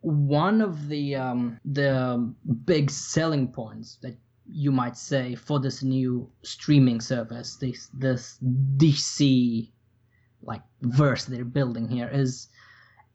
one 0.02 0.62
of 0.62 0.88
the 0.88 1.16
um, 1.16 1.60
the 1.66 2.34
big 2.66 2.90
selling 2.92 3.48
points 3.52 3.98
that 4.02 4.18
you 4.46 4.72
might 4.72 4.98
say 4.98 5.36
for 5.36 5.60
this 5.60 5.82
new 5.84 6.30
streaming 6.44 7.00
service, 7.02 7.56
this 7.58 7.90
this 7.94 8.38
DC 8.78 9.70
like 10.44 10.62
verse 10.82 11.26
they're 11.26 11.46
building 11.46 11.88
here 11.88 12.10
is 12.12 12.50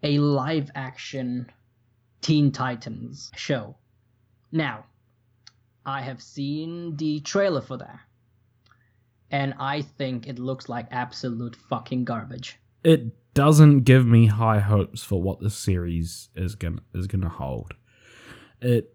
a 0.03 0.19
live 0.19 0.71
action 0.75 1.51
Teen 2.21 2.51
Titans 2.51 3.31
show. 3.37 3.77
Now, 4.51 4.87
I 5.87 6.03
have 6.03 6.21
seen 6.21 6.97
the 6.97 7.21
trailer 7.21 7.61
for 7.61 7.77
that 7.77 8.01
and 9.31 9.55
I 9.59 9.83
think 9.83 10.27
it 10.27 10.39
looks 10.39 10.69
like 10.69 10.87
absolute 10.91 11.57
fucking 11.57 12.05
garbage. 12.05 12.59
It 12.83 13.15
doesn't 13.35 13.81
give 13.81 14.07
me 14.07 14.27
high 14.27 14.61
hopes 14.61 15.03
for 15.03 15.23
what 15.23 15.41
this 15.41 15.57
series 15.57 16.29
is 16.35 16.55
gonna 16.55 16.83
is 16.95 17.07
gonna 17.07 17.29
hold. 17.29 17.75
It 18.61 18.95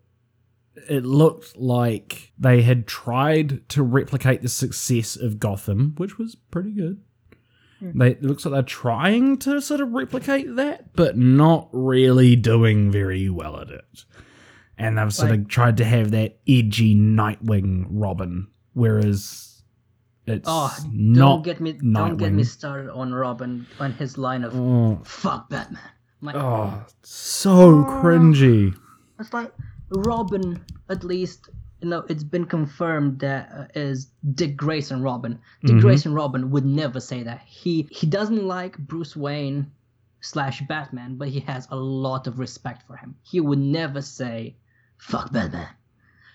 it 0.90 1.06
looked 1.06 1.56
like 1.56 2.32
they 2.38 2.64
had 2.64 2.88
tried 2.88 3.68
to 3.70 3.84
replicate 3.84 4.42
the 4.42 4.50
success 4.50 5.16
of 5.16 5.40
Gotham, 5.40 5.94
which 5.98 6.18
was 6.18 6.36
pretty 6.36 6.72
good. 6.72 7.02
Hmm. 7.92 7.98
They, 8.00 8.12
it 8.12 8.24
looks 8.24 8.46
like 8.46 8.54
they're 8.54 8.62
trying 8.64 9.38
to 9.40 9.62
sort 9.62 9.82
of 9.82 9.92
replicate 9.92 10.56
that, 10.56 10.94
but 10.96 11.18
not 11.18 11.70
really 11.72 12.36
doing 12.36 12.92
very 12.92 13.30
well 13.30 13.60
at 13.60 13.70
it. 13.70 14.06
And 14.78 14.98
they've 14.98 15.14
sort 15.14 15.32
of 15.32 15.48
tried 15.48 15.78
to 15.78 15.86
have 15.86 16.12
that 16.12 16.40
edgy 16.48 16.96
Nightwing 16.96 17.86
Robin, 17.90 18.48
whereas 18.74 19.62
it's 20.26 20.48
Oh, 20.50 20.76
not. 20.92 21.26
don't 21.28 21.44
get 21.44 21.60
me 21.62 21.74
don't 21.74 22.18
get 22.18 22.32
me 22.34 22.44
started 22.44 22.92
on 22.92 23.14
Robin 23.14 23.68
on 23.80 23.92
his 23.94 24.18
line 24.18 24.44
of 24.44 24.56
Oh, 24.56 25.00
fuck 25.04 25.50
Batman. 25.50 25.82
Like 26.22 26.36
oh, 26.36 26.86
so 27.04 27.84
cringy. 27.84 28.74
it's 29.20 29.34
like 29.34 29.52
Robin 29.90 30.64
at 30.90 31.04
least 31.04 31.50
you 31.84 31.90
know 31.90 32.06
it's 32.10 32.24
been 32.24 32.46
confirmed 32.46 33.20
that 33.20 33.52
uh, 33.56 33.66
is 33.80 34.08
Dick 34.34 34.56
Grayson 34.56 35.02
Robin. 35.02 35.40
Dick 35.66 35.76
Mhm. 35.76 35.82
Grayson 35.82 36.14
Robin 36.14 36.50
would 36.52 36.66
never 36.66 37.00
say 37.00 37.24
that. 37.24 37.42
He 37.46 37.88
he 37.92 38.08
doesn't 38.08 38.48
like 38.48 38.78
Bruce 38.78 39.16
Wayne 39.16 39.70
slash 40.22 40.62
Batman, 40.68 41.18
but 41.18 41.28
he 41.28 41.42
has 41.42 41.68
a 41.70 41.76
lot 41.76 42.28
of 42.28 42.40
respect 42.40 42.88
for 42.88 42.96
him. 42.96 43.16
He 43.24 43.40
would 43.42 43.60
never 43.60 44.02
say 44.02 44.56
fuck 44.98 45.32
Batman. 45.34 45.68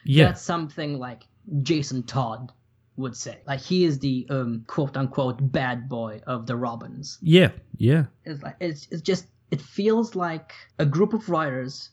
Yeah, 0.04 0.26
That's 0.26 0.42
something 0.42 0.98
like 0.98 1.26
Jason 1.62 2.02
Todd 2.02 2.52
would 2.96 3.16
say. 3.16 3.38
Like 3.46 3.60
he 3.60 3.84
is 3.84 3.98
the 3.98 4.26
um, 4.30 4.64
quote 4.66 4.96
unquote 4.96 5.38
bad 5.52 5.88
boy 5.88 6.20
of 6.26 6.46
the 6.46 6.56
Robins. 6.56 7.18
yeah, 7.22 7.50
yeah. 7.78 8.04
It's 8.24 8.42
like 8.42 8.56
it's 8.60 8.86
it's 8.90 9.02
just 9.02 9.26
it 9.50 9.62
feels 9.62 10.14
like 10.14 10.52
a 10.78 10.84
group 10.84 11.14
of 11.14 11.28
writers 11.30 11.90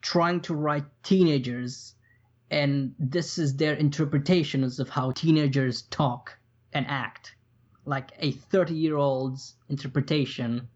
trying 0.00 0.40
to 0.42 0.54
write 0.54 0.84
teenagers 1.02 1.94
and 2.52 2.94
this 2.98 3.38
is 3.38 3.56
their 3.56 3.74
interpretations 3.74 4.78
of 4.78 4.88
how 4.88 5.10
teenagers 5.12 5.82
talk 5.82 6.36
and 6.72 6.86
act. 6.88 7.34
Like 7.84 8.12
a 8.18 8.32
30 8.32 8.74
year 8.74 8.96
old's 8.96 9.54
interpretation 9.68 10.68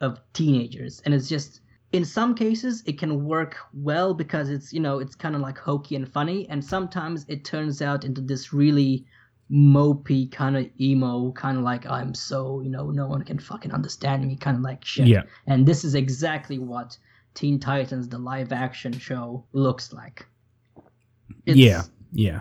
of 0.00 0.18
teenagers. 0.32 1.02
And 1.04 1.12
it's 1.12 1.28
just 1.28 1.60
in 1.92 2.04
some 2.04 2.34
cases 2.34 2.82
it 2.86 2.98
can 2.98 3.24
work 3.24 3.56
well 3.74 4.14
because 4.14 4.48
it's 4.48 4.72
you 4.72 4.80
know 4.80 5.00
it's 5.00 5.14
kind 5.16 5.34
of 5.34 5.40
like 5.40 5.58
hokey 5.58 5.96
and 5.96 6.08
funny 6.08 6.48
and 6.48 6.64
sometimes 6.64 7.26
it 7.28 7.44
turns 7.44 7.82
out 7.82 8.04
into 8.04 8.20
this 8.20 8.52
really 8.52 9.04
mopey 9.50 10.30
kind 10.30 10.56
of 10.56 10.64
emo 10.80 11.32
kind 11.32 11.58
of 11.58 11.64
like 11.64 11.84
i'm 11.86 12.14
so 12.14 12.60
you 12.60 12.70
know 12.70 12.90
no 12.90 13.08
one 13.08 13.22
can 13.22 13.38
fucking 13.40 13.72
understand 13.72 14.24
me 14.24 14.36
kind 14.36 14.56
of 14.56 14.62
like 14.62 14.84
shit 14.84 15.08
Yeah. 15.08 15.22
and 15.48 15.66
this 15.66 15.84
is 15.84 15.96
exactly 15.96 16.60
what 16.60 16.96
teen 17.34 17.58
titans 17.58 18.08
the 18.08 18.18
live 18.18 18.52
action 18.52 18.92
show 18.92 19.44
looks 19.52 19.92
like 19.92 20.24
It's- 21.46 21.56
yeah, 21.56 21.82
yeah. 22.12 22.40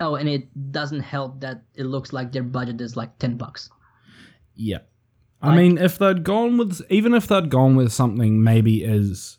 oh 0.00 0.14
and 0.16 0.28
it 0.28 0.72
doesn't 0.72 1.00
help 1.00 1.40
that 1.40 1.62
it 1.74 1.84
looks 1.84 2.12
like 2.12 2.32
their 2.32 2.42
budget 2.42 2.80
is 2.80 2.96
like 2.96 3.18
10 3.18 3.36
bucks 3.36 3.70
Yeah. 4.54 4.78
I 5.42 5.48
Like- 5.48 5.56
mean, 5.58 5.78
if 5.78 5.96
they'd 5.98 6.22
gone 6.22 6.58
with, 6.58 6.82
even 6.90 7.14
if 7.14 7.26
they'd 7.26 7.48
gone 7.50 7.74
with 7.74 7.92
something 7.92 8.42
maybe 8.44 8.84
as 8.84 9.38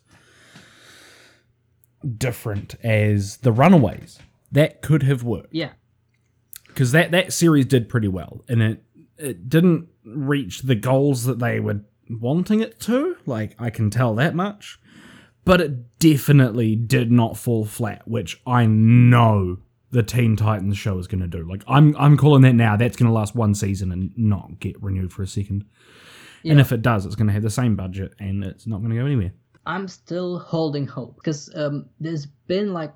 different 2.18 2.74
as 2.82 3.36
The 3.38 3.52
Runaways, 3.52 4.18
that 4.50 4.82
could 4.82 5.02
have 5.04 5.22
worked. 5.22 5.54
yeah 5.54 5.70
Because 6.66 6.92
that, 6.92 7.10
that 7.12 7.32
series 7.32 7.66
did 7.66 7.88
pretty 7.88 8.08
well. 8.08 8.44
And 8.48 8.62
it, 8.62 8.82
it 9.18 9.48
didn't 9.48 9.88
reach 10.04 10.62
the 10.62 10.74
goals 10.74 11.24
that 11.24 11.38
they 11.38 11.60
were 11.60 11.82
wanting 12.10 12.60
it 12.60 12.80
to. 12.80 13.16
Like, 13.24 13.54
I 13.60 13.70
can 13.70 13.88
tell 13.90 14.14
that 14.16 14.34
much. 14.34 14.78
But 15.44 15.60
it 15.60 15.98
definitely 15.98 16.76
did 16.76 17.10
not 17.10 17.36
fall 17.36 17.64
flat, 17.64 18.06
which 18.06 18.40
I 18.46 18.66
know 18.66 19.58
the 19.90 20.02
Teen 20.02 20.36
Titans 20.36 20.78
show 20.78 20.98
is 20.98 21.06
going 21.06 21.20
to 21.20 21.26
do. 21.26 21.48
Like, 21.48 21.64
I'm, 21.66 21.96
I'm 21.98 22.16
calling 22.16 22.42
that 22.42 22.54
now. 22.54 22.76
That's 22.76 22.96
going 22.96 23.08
to 23.08 23.12
last 23.12 23.34
one 23.34 23.54
season 23.54 23.92
and 23.92 24.12
not 24.16 24.60
get 24.60 24.80
renewed 24.82 25.12
for 25.12 25.22
a 25.22 25.26
second. 25.26 25.64
And 26.44 26.60
if 26.60 26.72
it 26.72 26.82
does, 26.82 27.06
it's 27.06 27.14
going 27.14 27.28
to 27.28 27.32
have 27.32 27.42
the 27.42 27.50
same 27.50 27.76
budget 27.76 28.14
and 28.18 28.42
it's 28.42 28.66
not 28.66 28.78
going 28.78 28.90
to 28.90 28.96
go 28.96 29.06
anywhere. 29.06 29.32
I'm 29.64 29.86
still 29.86 30.38
holding 30.38 30.86
hope 30.86 31.16
because 31.16 31.50
um, 31.54 31.86
there's 32.00 32.26
been 32.26 32.72
like 32.72 32.92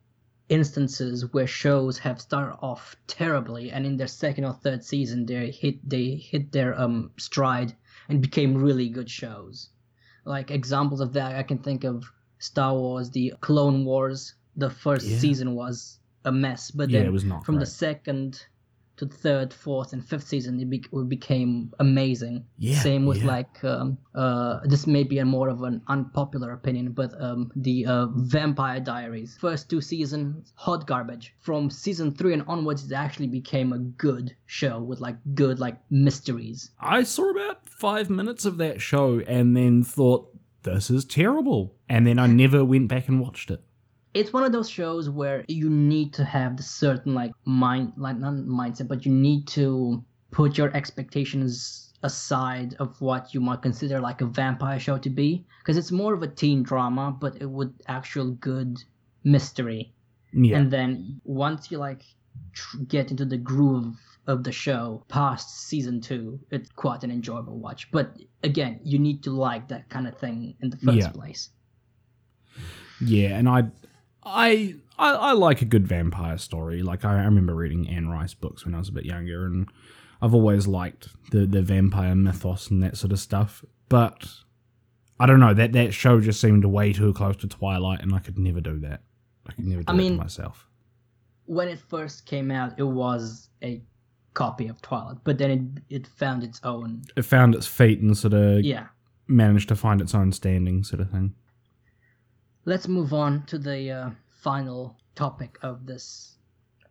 instances 0.49 1.33
where 1.33 1.47
shows 1.47 1.99
have 1.99 2.21
started 2.21 2.57
off 2.61 2.97
terribly 3.07 3.71
and 3.71 3.87
in 3.87 3.97
their 3.97 4.07
second 4.07 4.45
or 4.45 4.53
third 4.53 4.85
season 4.85 5.27
they 5.27 5.51
hit 5.51 5.77
they 5.89 6.11
hit 6.11 6.53
their 6.53 6.79
um 6.81 7.11
stride 7.19 7.75
and 8.09 8.21
became 8.21 8.57
really 8.57 8.89
good 8.89 9.11
shows. 9.11 9.71
Like 10.25 10.51
examples 10.51 11.01
of 11.01 11.13
that 11.13 11.37
I 11.37 11.43
can 11.43 11.59
think 11.59 11.85
of 11.85 12.05
Star 12.39 12.75
Wars, 12.75 13.11
the 13.11 13.35
Clone 13.41 13.85
Wars. 13.85 14.35
The 14.57 14.71
first 14.71 15.07
Yeah. 15.07 15.19
season 15.19 15.55
was 15.55 15.99
a 16.25 16.33
mess, 16.33 16.71
but 16.71 16.89
Yeah, 16.91 17.01
then 17.01 17.09
it 17.09 17.13
was 17.13 17.25
not 17.25 17.45
from 17.45 17.59
the 17.59 17.67
second 17.67 18.43
to 18.97 19.07
third, 19.07 19.53
fourth, 19.53 19.93
and 19.93 20.03
fifth 20.03 20.27
season, 20.27 20.59
it, 20.59 20.71
be- 20.71 20.83
it 20.91 21.09
became 21.11 21.71
amazing. 21.81 22.43
Yeah, 22.57 22.79
Same 22.81 23.05
with 23.05 23.19
yeah. 23.19 23.27
like 23.27 23.63
um, 23.63 23.99
uh, 24.15 24.61
this 24.65 24.87
may 24.87 25.05
be 25.05 25.19
a 25.19 25.25
more 25.27 25.51
of 25.51 25.63
an 25.65 25.83
unpopular 25.89 26.53
opinion, 26.53 26.93
but 26.93 27.13
um, 27.21 27.53
the 27.57 27.85
uh, 27.85 28.07
Vampire 28.15 28.81
Diaries 28.81 29.37
first 29.39 29.69
two 29.69 29.83
seasons 29.83 30.51
hot 30.55 30.87
garbage. 30.87 31.35
From 31.41 31.69
season 31.69 32.15
three 32.15 32.33
and 32.33 32.43
onwards, 32.49 32.91
it 32.91 32.95
actually 32.95 33.27
became 33.29 33.75
a 33.75 33.79
good 33.79 34.35
show 34.47 34.81
with 34.81 35.01
like 35.01 35.17
good 35.35 35.61
like 35.61 35.77
mysteries. 35.91 36.71
I 36.81 37.03
saw 37.03 37.31
about 37.31 37.69
five 37.69 38.09
minutes 38.09 38.47
of 38.47 38.57
that 38.57 38.81
show 38.81 39.19
and 39.21 39.55
then 39.55 39.83
thought, 39.83 40.35
this 40.67 40.91
is 40.91 41.05
terrible. 41.05 41.75
And 41.89 42.07
then 42.07 42.19
I 42.19 42.27
never 42.27 42.65
went 42.65 42.89
back 42.89 43.09
and 43.09 43.21
watched 43.21 43.51
it. 43.51 43.63
it's 44.21 44.33
one 44.33 44.45
of 44.49 44.53
those 44.53 44.69
shows 44.79 45.05
where 45.21 45.45
you 45.61 45.69
need 45.71 46.09
to 46.19 46.25
have 46.25 46.57
the 46.57 46.63
certain 46.63 47.13
like 47.21 47.33
mind 47.45 47.93
like 48.07 48.19
not 48.25 48.35
mindset 48.61 48.89
but 48.93 49.05
you 49.07 49.13
need 49.29 49.43
to 49.59 50.03
put 50.39 50.57
your 50.59 50.71
expectations 50.81 51.93
aside 52.03 52.71
of 52.85 52.89
what 53.09 53.23
you 53.35 53.41
might 53.49 53.63
consider 53.69 53.97
like 54.09 54.21
a 54.23 54.27
vampire 54.41 54.81
show 54.87 54.97
to 55.07 55.11
be 55.11 55.29
because 55.61 55.77
it's 55.81 55.93
more 56.03 56.13
of 56.15 56.23
a 56.23 56.29
teen 56.43 56.63
drama 56.71 57.05
but 57.25 57.33
it 57.45 57.51
would 57.57 57.73
actual 57.99 58.29
good 58.51 58.73
mystery 59.35 59.83
Yeah. 60.33 60.57
and 60.59 60.71
then 60.77 61.21
once 61.25 61.71
you 61.71 61.79
like 61.89 62.03
tr- 62.59 62.79
get 62.95 63.11
into 63.13 63.25
the 63.33 63.39
groove 63.51 63.97
of 64.27 64.43
the 64.45 64.53
show 64.53 65.05
past 65.09 65.67
season 65.69 66.01
two 66.01 66.39
it's 66.51 66.71
quite 66.71 67.05
an 67.05 67.11
enjoyable 67.11 67.59
watch 67.59 67.89
but 67.93 68.17
again 68.43 68.81
you 68.83 68.99
need 68.99 69.23
to 69.23 69.31
like 69.31 69.69
that 69.69 69.89
kind 69.89 70.07
of 70.09 70.17
thing 70.19 70.55
in 70.61 70.71
the 70.71 70.77
first 70.79 70.99
Yeah. 70.99 71.11
place 71.11 71.51
Yeah, 73.01 73.39
and 73.39 73.49
I, 73.49 73.65
I, 74.25 74.75
I, 74.99 75.13
I 75.13 75.33
like 75.33 75.61
a 75.63 75.67
good 75.67 75.87
vampire 75.87 76.39
story. 76.39 76.83
Like 76.83 77.05
I, 77.05 77.13
I 77.21 77.25
remember 77.25 77.55
reading 77.55 77.89
Anne 77.89 78.09
Rice 78.09 78.33
books 78.35 78.65
when 78.65 78.75
I 78.75 78.79
was 78.79 78.89
a 78.89 78.93
bit 78.93 79.05
younger, 79.05 79.45
and 79.47 79.69
I've 80.23 80.33
always 80.35 80.67
liked 80.67 81.09
the 81.31 81.47
the 81.47 81.61
vampire 81.63 82.15
mythos 82.15 82.71
and 82.71 82.83
that 82.83 82.97
sort 82.97 83.13
of 83.13 83.19
stuff. 83.19 83.63
But 83.91 84.27
I 85.21 85.27
don't 85.27 85.41
know 85.41 85.53
that 85.55 85.73
that 85.73 85.93
show 85.93 86.21
just 86.21 86.41
seemed 86.41 86.65
way 86.65 86.93
too 86.95 87.13
close 87.13 87.37
to 87.39 87.47
Twilight, 87.49 88.01
and 88.01 88.15
I 88.15 88.19
could 88.21 88.39
never 88.39 88.61
do 88.63 88.79
that. 88.81 89.03
I 89.47 89.53
could 89.53 89.67
never 89.67 89.83
do 89.83 89.91
I 89.91 89.93
that 89.93 89.99
mean- 89.99 90.13
to 90.13 90.19
myself. 90.19 90.67
when 91.45 91.69
it 91.69 91.79
first 91.79 92.25
came 92.27 92.51
out, 92.51 92.79
it 92.79 92.83
was 92.89 93.51
a 93.63 93.83
copy 94.37 94.69
of 94.69 94.81
Twilight, 94.83 95.19
but 95.25 95.39
then 95.39 95.51
it 95.51 95.63
it 95.97 96.07
found 96.07 96.45
its 96.45 96.61
own. 96.63 97.03
It 97.17 97.23
found 97.25 97.55
its 97.55 97.67
feet 97.67 98.01
and 98.01 98.17
sort 98.17 98.35
of 98.35 98.65
Yeah. 98.65 98.87
managed 99.27 99.69
to 99.71 99.77
find 99.77 100.01
its 100.01 100.15
own 100.15 100.31
standing, 100.33 100.85
sort 100.85 101.01
of 101.01 101.11
thing. 101.11 101.35
Let's 102.65 102.87
move 102.89 103.13
on 103.13 103.45
to 103.47 103.59
the 103.59 103.91
uh, 103.91 104.11
final 104.43 104.97
topic 105.15 105.59
of 105.63 105.87
this 105.87 106.37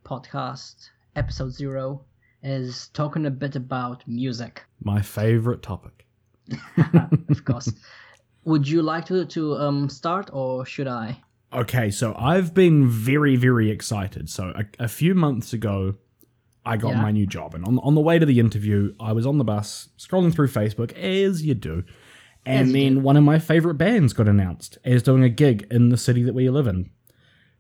podcast. 0.04 0.90
Episode 1.16 1.52
zero 1.54 2.02
is 2.44 2.90
talking 2.94 3.26
a 3.26 3.32
bit 3.32 3.56
about 3.56 4.04
music, 4.08 4.64
My 4.84 5.02
favorite 5.02 5.62
topic. 5.62 6.06
of 7.30 7.44
course. 7.46 7.72
Would 8.44 8.68
you 8.68 8.82
like 8.84 9.06
to 9.08 9.26
to 9.26 9.56
um 9.58 9.90
start 9.90 10.30
or 10.34 10.66
should 10.66 10.88
I? 10.88 11.22
Okay, 11.54 11.90
so 11.92 12.14
I've 12.18 12.54
been 12.54 12.88
very, 12.88 13.36
very 13.38 13.70
excited. 13.72 14.30
So 14.30 14.52
a, 14.56 14.66
a 14.84 14.88
few 14.88 15.16
months 15.16 15.54
ago, 15.54 15.96
I 16.66 16.78
got 16.78 16.90
Yeah. 16.94 17.02
my 17.02 17.12
new 17.12 17.26
job, 17.28 17.54
and 17.56 17.64
on 17.66 17.80
on 17.80 17.96
the 17.96 18.02
way 18.02 18.18
to 18.20 18.26
the 18.26 18.40
interview, 18.40 18.94
I 19.00 19.12
was 19.14 19.26
on 19.26 19.38
the 19.38 19.44
bus 19.44 19.90
scrolling 19.98 20.34
through 20.34 20.48
Facebook 20.48 20.94
as 20.94 21.46
you 21.46 21.54
do, 21.54 21.84
and 22.46 22.68
As 22.68 22.74
then 22.74 23.04
one 23.04 23.18
of 23.18 23.24
my 23.24 23.40
favorite 23.40 23.76
bands 23.76 24.14
got 24.14 24.28
announced 24.28 24.78
as 24.84 25.04
doing 25.04 25.24
a 25.24 25.30
gig 25.30 25.68
in 25.70 25.90
the 25.90 25.98
city 25.98 26.24
that 26.24 26.34
we 26.34 26.50
live 26.50 26.68
in, 26.68 26.90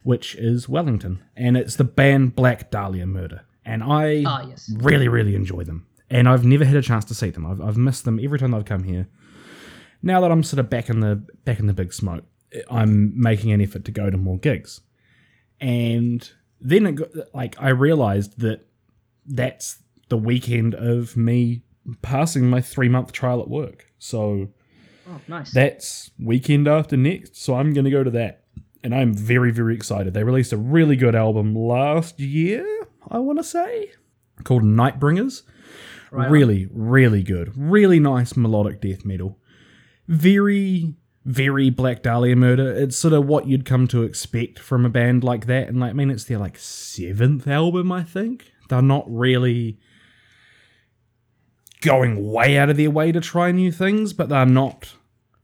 which 0.03 0.35
is 0.35 0.67
Wellington, 0.69 1.19
and 1.35 1.55
it's 1.57 1.75
the 1.75 1.83
band 1.83 2.35
Black 2.35 2.71
Dahlia 2.71 3.05
Murder, 3.05 3.41
and 3.63 3.83
I 3.83 4.23
Ah, 4.25 4.45
yes. 4.47 4.71
really, 4.77 5.07
really 5.07 5.35
enjoy 5.35 5.63
them, 5.63 5.85
and 6.09 6.27
I've 6.27 6.45
never 6.45 6.65
had 6.65 6.75
a 6.75 6.81
chance 6.81 7.05
to 7.05 7.13
see 7.15 7.29
them. 7.29 7.45
I've 7.45 7.61
I've 7.61 7.77
missed 7.77 8.05
them 8.05 8.19
every 8.21 8.39
time 8.39 8.53
I've 8.55 8.65
come 8.65 8.83
here. 8.83 9.07
Now 10.01 10.19
that 10.21 10.31
I'm 10.31 10.43
sort 10.43 10.59
of 10.59 10.69
back 10.69 10.89
in 10.89 10.99
the 10.99 11.15
back 11.45 11.59
in 11.59 11.67
the 11.67 11.73
big 11.73 11.93
smoke, 11.93 12.25
I'm 12.69 13.19
making 13.19 13.51
an 13.51 13.61
effort 13.61 13.85
to 13.85 13.91
go 13.91 14.09
to 14.09 14.17
more 14.17 14.37
gigs. 14.37 14.81
And 15.61 16.29
then 16.61 16.85
it 16.85 16.91
got, 16.95 17.09
like 17.33 17.55
I 17.59 17.69
realized 17.69 18.39
that 18.39 18.67
that's 19.25 19.79
the 20.09 20.17
weekend 20.17 20.75
of 20.75 21.17
me 21.17 21.63
passing 22.01 22.49
my 22.49 22.61
3 22.61 22.89
month 22.89 23.11
trial 23.11 23.41
at 23.41 23.49
work. 23.49 23.91
So 23.99 24.49
Oh, 25.07 25.19
nice. 25.27 25.51
that's 25.51 26.11
weekend 26.19 26.67
after 26.67 26.97
next, 26.97 27.35
so 27.37 27.55
I'm 27.55 27.73
going 27.73 27.85
to 27.85 27.91
go 27.91 28.03
to 28.03 28.11
that. 28.11 28.43
And 28.83 28.93
I'm 28.93 29.13
very 29.13 29.51
very 29.51 29.75
excited. 29.75 30.13
They 30.13 30.23
released 30.23 30.53
a 30.53 30.57
really 30.57 30.95
good 30.95 31.15
album 31.15 31.55
last 31.55 32.19
year, 32.19 32.65
I 33.09 33.19
want 33.19 33.39
to 33.39 33.43
say, 33.43 33.91
called 34.43 34.63
Nightbringers. 34.63 35.43
Right 36.11 36.29
really, 36.29 36.67
really 36.71 37.23
good. 37.23 37.51
Really 37.57 37.99
nice 37.99 38.37
melodic 38.37 38.79
death 38.79 39.03
metal. 39.03 39.39
Very, 40.07 40.95
very 41.25 41.69
Black 41.71 42.03
Dahlia 42.03 42.35
murder. 42.35 42.71
It's 42.71 42.95
sort 42.95 43.13
of 43.13 43.25
what 43.25 43.47
you'd 43.47 43.65
come 43.65 43.87
to 43.87 44.03
expect 44.03 44.59
from 44.59 44.85
a 44.85 44.89
band 44.89 45.23
like 45.23 45.47
that. 45.47 45.67
And 45.67 45.79
like, 45.79 45.89
I 45.89 45.93
mean, 45.93 46.11
it's 46.11 46.23
their 46.25 46.37
like 46.37 46.57
seventh 46.57 47.47
album, 47.47 47.91
I 47.91 48.03
think. 48.03 48.51
They're 48.69 48.81
not 48.81 49.05
really 49.07 49.79
going 51.81 52.31
way 52.31 52.57
out 52.57 52.69
of 52.69 52.77
their 52.77 52.89
way 52.89 53.11
to 53.11 53.21
try 53.21 53.51
new 53.51 53.71
things, 53.71 54.13
but 54.13 54.29
they're 54.29 54.45
not. 54.45 54.93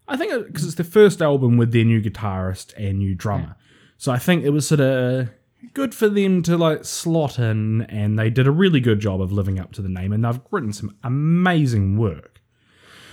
I 0.08 0.18
think 0.18 0.48
because 0.48 0.66
it's 0.66 0.76
the 0.76 0.84
first 0.84 1.22
album 1.22 1.58
with 1.58 1.72
their 1.72 1.86
new 1.86 2.02
guitarist 2.02 2.74
and 2.78 3.00
new 3.00 3.16
drummer. 3.16 3.56
So 3.98 4.12
I 4.12 4.18
think 4.18 4.44
it 4.44 4.50
was 4.50 4.68
sort 4.68 4.82
of 4.82 5.30
good 5.74 5.94
for 5.94 6.10
them 6.10 6.42
to 6.44 6.58
like 6.58 6.84
slot 6.84 7.40
in, 7.40 7.84
and 7.84 8.18
they 8.18 8.30
did 8.30 8.48
a 8.48 8.52
really 8.52 8.80
good 8.80 9.00
job 9.00 9.22
of 9.22 9.32
living 9.32 9.60
up 9.60 9.72
to 9.74 9.82
the 9.82 9.90
name, 9.90 10.12
and 10.12 10.26
they've 10.26 10.40
written 10.50 10.74
some 10.74 10.98
amazing 11.04 11.98
work. 11.98 12.42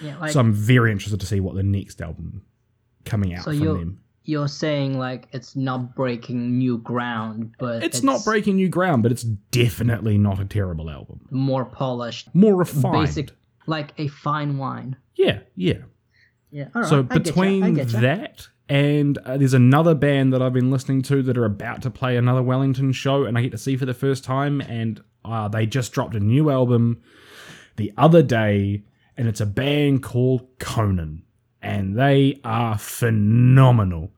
yeah, 0.03 0.19
like 0.19 0.33
so 0.33 0.41
I'm 0.41 0.53
very 0.53 0.91
interested 0.91 1.21
to 1.21 1.27
see 1.27 1.41
what 1.41 1.55
the 1.55 1.63
next 1.63 2.01
album 2.01 2.43
coming 3.05 3.35
out 3.35 3.45
So 3.45 3.51
from 3.51 3.67
them. 3.67 4.01
You're 4.29 4.47
saying 4.47 4.99
like 4.99 5.27
it's 5.33 5.57
not 5.57 5.95
breaking 5.97 6.59
new 6.59 6.77
ground, 6.77 7.55
but 7.59 7.83
It's, 7.83 8.03
not 8.03 8.23
breaking 8.25 8.57
new 8.57 8.69
ground, 8.69 9.03
but 9.03 9.11
it's 9.11 9.23
definitely 9.23 10.19
not 10.19 10.39
a 10.39 10.45
terrible 10.45 10.91
album. 10.91 11.27
more 11.31 11.65
polished, 11.65 12.29
More 12.35 12.55
refined. 12.55 13.07
basic, 13.07 13.31
like 13.67 13.95
a 13.97 14.09
fine 14.09 14.59
wine. 14.59 14.97
Yeah, 15.15 15.39
yeah. 15.57 15.79
Yeah. 16.51 16.69
All 16.75 16.83
right. 16.83 16.89
So 16.91 17.03
between 17.03 17.75
that 17.75 18.47
and 18.69 19.17
uh, 19.19 19.39
there's 19.39 19.55
another 19.55 19.95
band 19.95 20.35
that 20.35 20.43
I've 20.43 20.53
been 20.53 20.71
listening 20.71 21.01
to 21.03 21.23
that 21.23 21.39
are 21.39 21.47
about 21.47 21.81
to 21.83 21.91
play 21.91 22.19
another 22.19 22.43
Wellington 22.43 22.93
show, 22.93 23.25
and 23.25 23.39
I 23.39 23.41
get 23.41 23.53
to 23.53 23.59
see 23.59 23.77
for 23.79 23.87
the 23.87 23.95
first 23.95 24.25
time, 24.25 24.61
and 24.61 25.03
uh, 25.25 25.49
they 25.49 25.65
just 25.65 25.93
dropped 25.93 26.15
a 26.15 26.21
new 26.21 26.51
album 26.51 27.01
the 27.77 27.95
other 27.97 28.23
day, 28.23 28.83
and 29.17 29.27
it's 29.27 29.41
a 29.41 29.47
band 29.47 30.03
called 30.03 30.47
Conan, 30.59 31.23
and 31.63 31.99
they 31.99 32.41
are 32.45 32.77
phenomenal, 32.79 34.11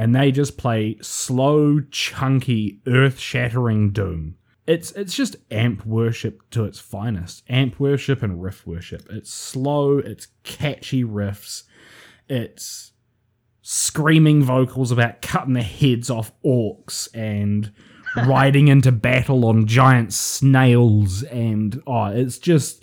and 0.00 0.14
they 0.14 0.32
just 0.32 0.56
play 0.56 0.96
slow, 1.02 1.78
chunky, 1.90 2.80
earth-shattering 2.86 3.90
doom. 3.90 4.34
It's 4.66 4.92
it's 4.92 5.14
just 5.14 5.36
amp 5.50 5.84
worship 5.84 6.40
to 6.52 6.64
its 6.64 6.78
finest. 6.78 7.42
Amp 7.50 7.78
worship 7.78 8.22
and 8.22 8.42
riff 8.42 8.66
worship. 8.66 9.06
It's 9.10 9.30
slow, 9.30 9.98
it's 9.98 10.28
catchy 10.42 11.04
riffs, 11.04 11.64
it's 12.30 12.92
screaming 13.60 14.42
vocals 14.42 14.90
about 14.90 15.20
cutting 15.20 15.52
the 15.52 15.62
heads 15.62 16.08
off 16.08 16.32
orcs 16.42 17.06
and 17.12 17.70
riding 18.26 18.68
into 18.68 18.92
battle 18.92 19.44
on 19.44 19.66
giant 19.66 20.14
snails 20.14 21.22
and 21.24 21.82
oh 21.86 22.06
it's 22.06 22.38
just 22.38 22.82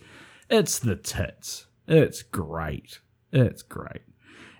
it's 0.52 0.78
the 0.78 0.96
tits 0.96 1.66
it's 1.88 2.22
great 2.22 3.00
it's 3.34 3.64
great 3.64 4.04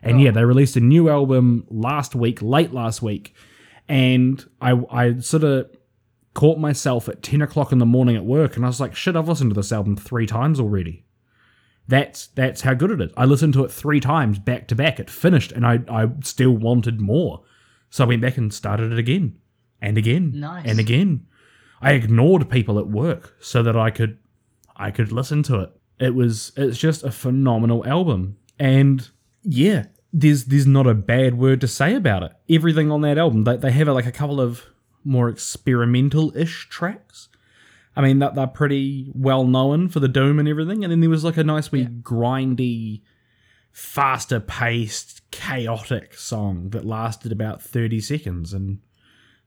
and 0.02 0.22
yeah 0.22 0.32
they 0.32 0.44
released 0.44 0.76
a 0.76 0.80
new 0.80 1.10
album 1.10 1.66
last 1.70 2.16
week 2.16 2.42
late 2.42 2.72
last 2.74 3.02
week 3.02 3.34
and 3.88 4.46
i 4.62 4.74
i 4.92 5.18
sort 5.20 5.44
of 5.44 5.70
caught 6.34 6.60
myself 6.60 7.10
at 7.10 7.24
10 7.24 7.42
o'clock 7.42 7.72
in 7.72 7.80
the 7.80 7.86
morning 7.86 8.16
at 8.16 8.24
work 8.26 8.56
and 8.56 8.64
i 8.66 8.68
was 8.68 8.80
like 8.80 8.96
shit 8.96 9.16
i've 9.16 9.28
listened 9.28 9.50
to 9.50 9.56
this 9.56 9.72
album 9.72 9.96
three 9.96 10.26
times 10.28 10.60
already 10.60 11.04
that's 11.90 12.28
that's 12.28 12.62
how 12.62 12.74
good 12.74 12.92
it 12.92 13.00
is. 13.00 13.12
I 13.16 13.24
listened 13.24 13.54
to 13.54 13.64
it 13.64 13.72
three 13.72 14.02
times 14.02 14.40
back 14.40 14.68
to 14.68 14.76
back. 14.76 15.00
It 15.00 15.10
finished, 15.10 15.54
and 15.54 15.66
I 15.66 15.80
I 15.88 16.10
still 16.22 16.52
wanted 16.52 17.00
more, 17.00 17.44
so 17.90 18.04
I 18.04 18.08
went 18.08 18.22
back 18.22 18.36
and 18.38 18.54
started 18.54 18.92
it 18.92 19.00
again, 19.00 19.38
and 19.82 19.98
again, 19.98 20.34
Nice. 20.36 20.66
and 20.66 20.80
again. 20.82 21.28
I 21.82 21.94
ignored 21.94 22.50
people 22.50 22.78
at 22.78 22.88
work 22.88 23.38
so 23.40 23.64
that 23.64 23.78
I 23.78 23.90
could 23.92 24.18
I 24.76 24.92
could 24.92 25.14
listen 25.14 25.44
to 25.44 25.62
it. 25.62 25.70
It 25.98 26.14
was 26.14 26.52
it's 26.58 26.78
just 26.78 27.06
a 27.06 27.12
phenomenal 27.12 27.88
album, 27.88 28.36
and 28.60 29.10
yeah, 29.48 29.86
there's 30.12 30.46
there's 30.46 30.68
not 30.68 30.88
a 30.88 30.94
bad 30.94 31.38
word 31.38 31.62
to 31.62 31.68
say 31.68 31.96
about 31.96 32.24
it. 32.24 32.34
Everything 32.50 32.92
on 32.92 33.02
that 33.02 33.18
album, 33.18 33.46
they 33.46 33.56
they 33.56 33.72
have 33.72 33.88
uh, 33.88 33.94
like 33.94 34.06
a 34.06 34.12
couple 34.12 34.42
of 34.42 34.64
more 35.04 35.30
experimental 35.30 36.36
ish 36.36 36.68
tracks. 36.70 37.30
I 37.96 38.02
mean, 38.02 38.20
that 38.20 38.36
they're 38.36 38.46
pretty 38.46 39.12
well 39.16 39.46
known 39.46 39.88
for 39.88 40.00
the 40.00 40.08
doom 40.08 40.38
and 40.38 40.48
everything. 40.48 40.84
And 40.84 40.92
then 40.92 41.00
there 41.00 41.10
was 41.10 41.24
like 41.24 41.38
a 41.38 41.44
nice 41.44 41.72
wee 41.72 41.86
grindy, 41.86 43.02
faster 43.72 44.40
paced, 44.40 45.30
chaotic 45.32 46.14
song 46.14 46.70
that 46.72 46.86
lasted 46.86 47.32
about 47.32 47.62
30 47.62 48.02
seconds 48.02 48.54
and 48.54 48.80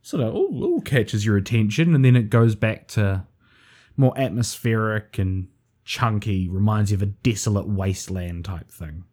sort 0.03 0.25
of 0.25 0.35
all 0.35 0.81
catches 0.81 1.25
your 1.25 1.37
attention. 1.37 1.95
And 1.95 2.05
then 2.05 2.17
it 2.17 2.31
goes 2.31 2.57
back 2.57 2.89
to 2.89 3.25
more 3.97 4.19
atmospheric 4.19 5.19
and 5.19 5.49
chunky. 5.85 6.49
Reminds 6.49 6.91
you 6.91 6.97
of 6.97 7.03
a 7.03 7.07
desolate 7.07 7.69
wasteland 7.69 8.47
type 8.47 8.71
thing. 8.71 9.05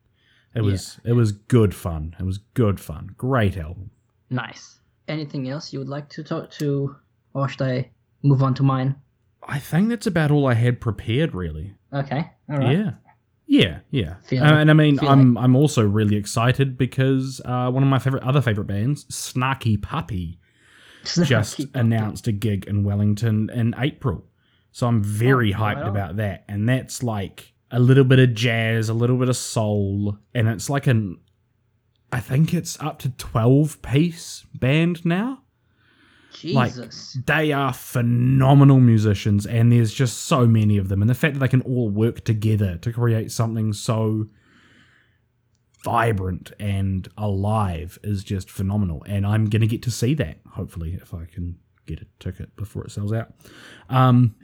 It 0.58 0.64
was 0.64 1.00
it 1.06 1.14
was 1.14 1.32
good 1.32 1.74
fun. 1.76 2.16
It 2.20 2.24
was 2.24 2.40
good 2.54 2.80
fun. 2.80 3.12
Great 3.18 3.58
album. 3.58 3.92
Nice. 4.30 4.80
Anything 5.08 5.48
else 5.50 5.72
you 5.72 5.80
would 5.80 5.88
like 5.88 6.10
to 6.10 6.24
talk 6.24 6.52
to, 6.52 6.96
or 7.34 7.48
should 7.48 7.62
I 7.62 7.92
move 8.24 8.44
on 8.44 8.54
to 8.56 8.64
mine? 8.64 8.96
I 9.48 9.60
think 9.60 9.90
that's 9.90 10.08
about 10.08 10.32
all 10.32 10.46
I 10.48 10.54
had 10.56 10.82
prepared, 10.82 11.34
really. 11.34 11.74
Okay. 11.94 12.30
All 12.50 12.58
right. 12.58 12.78
Yeah. 12.78 12.92
Yeah, 13.50 13.80
yeah, 13.92 14.16
Uh, 14.34 14.56
and 14.60 14.70
I 14.70 14.74
mean, 14.74 14.98
feel 14.98 15.08
I'm 15.08 15.38
I'm 15.38 15.56
also 15.56 15.82
really 15.88 16.18
excited 16.18 16.78
because 16.78 17.40
uh, 17.46 17.72
one 17.72 17.82
of 17.82 17.88
my 17.88 17.98
favorite 17.98 18.24
other 18.24 18.42
favorite 18.42 18.68
bands, 18.68 19.06
Snarky 19.06 19.82
Puppy, 19.82 20.38
just 21.06 21.56
Keep 21.56 21.70
up. 21.74 21.80
announced 21.82 22.28
a 22.28 22.34
gig 22.34 22.66
in 22.68 22.84
Wellington 22.84 23.50
in 23.54 23.74
April. 23.78 24.26
So 24.74 24.86
I'm 24.88 25.02
very 25.02 25.54
Oh, 25.54 25.60
hyped 25.60 25.88
about 25.88 26.18
that. 26.18 26.44
And 26.50 26.68
that's 26.68 27.04
like 27.04 27.54
a 27.72 27.80
little 27.80 28.04
bit 28.04 28.20
of 28.20 28.34
jazz, 28.34 28.90
a 28.90 28.94
little 28.94 29.18
bit 29.18 29.30
of 29.30 29.38
soul, 29.38 30.18
and 30.34 30.48
it's 30.48 30.70
like 30.70 30.88
an 30.88 31.20
I 32.12 32.20
think 32.20 32.54
it's 32.54 32.80
up 32.80 33.00
to 33.00 33.10
12 33.10 33.82
piece 33.82 34.46
band 34.54 35.06
now. 35.06 35.44
Like 36.44 36.74
Jesus. 36.76 37.18
they 37.26 37.52
are 37.52 37.74
phenomenal 37.74 38.80
musicians 38.80 39.48
and 39.48 39.72
there's 39.72 39.92
just 39.92 40.20
so 40.26 40.46
many 40.46 40.78
of 40.78 40.88
them 40.88 41.02
and 41.02 41.10
the 41.10 41.16
fact 41.16 41.34
that 41.34 41.40
they 41.40 41.48
can 41.48 41.62
all 41.64 41.90
work 41.90 42.24
together 42.24 42.78
to 42.78 42.94
create 42.94 43.32
something 43.32 43.74
so 43.74 44.28
vibrant 45.84 46.52
and 46.60 47.08
alive 47.18 47.98
is 48.04 48.24
just 48.24 48.52
phenomenal 48.52 49.04
and 49.08 49.26
i'm 49.26 49.46
going 49.46 49.62
to 49.62 49.68
get 49.68 49.82
to 49.82 49.90
see 49.90 50.14
that 50.14 50.38
hopefully 50.52 50.94
if 51.02 51.12
i 51.12 51.26
can 51.26 51.58
get 51.88 52.02
a 52.02 52.06
ticket 52.20 52.56
before 52.56 52.84
it 52.84 52.92
sells 52.92 53.12
out 53.12 53.34
um 53.90 54.36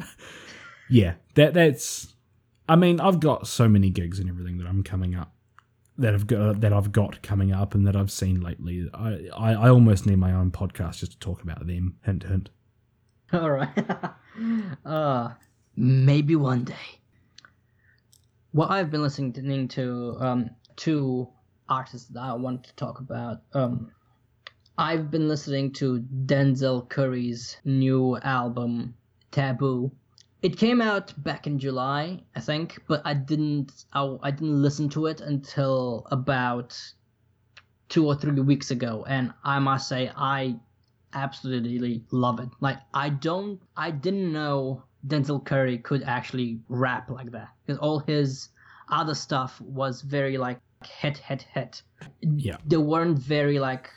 yeah 0.90 1.14
that 1.34 1.54
that's 1.54 2.14
i 2.72 2.76
mean 2.76 3.00
i've 3.00 3.20
got 3.20 3.46
so 3.46 3.68
many 3.68 3.90
gigs 3.90 4.18
and 4.18 4.28
everything 4.28 4.58
that 4.58 4.66
i'm 4.66 4.82
coming 4.82 5.14
up 5.14 5.32
that 5.98 6.14
I've 6.14 6.26
got 6.26 6.60
that 6.60 6.72
I've 6.72 6.90
got 6.92 7.22
coming 7.22 7.52
up 7.52 7.74
and 7.74 7.86
that 7.86 7.96
I've 7.96 8.10
seen 8.10 8.40
lately. 8.40 8.88
I, 8.94 9.28
I, 9.36 9.52
I 9.52 9.68
almost 9.68 10.06
need 10.06 10.16
my 10.16 10.32
own 10.32 10.50
podcast 10.50 10.98
just 10.98 11.12
to 11.12 11.18
talk 11.18 11.42
about 11.42 11.66
them. 11.66 11.96
Hint, 12.04 12.24
hint. 12.24 12.48
All 13.32 13.50
right. 13.50 13.68
uh, 14.84 15.30
maybe 15.76 16.36
one 16.36 16.64
day. 16.64 16.74
What 18.52 18.70
I've 18.70 18.90
been 18.90 19.02
listening 19.02 19.68
to, 19.68 20.16
um, 20.20 20.50
two 20.76 21.28
artists 21.68 22.08
that 22.08 22.20
I 22.20 22.34
want 22.34 22.64
to 22.64 22.74
talk 22.74 23.00
about. 23.00 23.42
Um, 23.54 23.90
I've 24.76 25.10
been 25.10 25.28
listening 25.28 25.72
to 25.74 26.04
Denzel 26.26 26.88
Curry's 26.88 27.56
new 27.64 28.18
album, 28.18 28.94
Taboo. 29.30 29.92
It 30.42 30.56
came 30.56 30.80
out 30.80 31.14
back 31.22 31.46
in 31.46 31.58
July, 31.58 32.20
I 32.34 32.40
think, 32.40 32.82
but 32.88 33.00
I 33.04 33.14
didn't. 33.14 33.84
I, 33.92 34.16
I 34.22 34.30
didn't 34.30 34.60
listen 34.60 34.88
to 34.90 35.06
it 35.06 35.20
until 35.20 36.06
about 36.10 36.76
two 37.88 38.06
or 38.06 38.14
three 38.16 38.40
weeks 38.40 38.70
ago, 38.70 39.04
and 39.08 39.32
I 39.44 39.58
must 39.60 39.88
say 39.88 40.10
I 40.16 40.56
absolutely 41.12 42.02
love 42.10 42.40
it. 42.40 42.48
Like 42.60 42.78
I 42.94 43.10
don't, 43.10 43.60
I 43.76 43.90
didn't 43.90 44.32
know 44.32 44.82
Denzel 45.06 45.44
Curry 45.44 45.78
could 45.78 46.02
actually 46.04 46.60
rap 46.68 47.10
like 47.10 47.30
that 47.32 47.48
because 47.64 47.78
all 47.78 47.98
his 48.00 48.48
other 48.88 49.14
stuff 49.14 49.60
was 49.60 50.02
very 50.02 50.38
like 50.38 50.58
hit, 50.84 51.18
hit, 51.18 51.42
hit. 51.52 51.82
Yeah. 52.20 52.56
They 52.66 52.76
weren't 52.76 53.18
very 53.18 53.58
like 53.58 53.90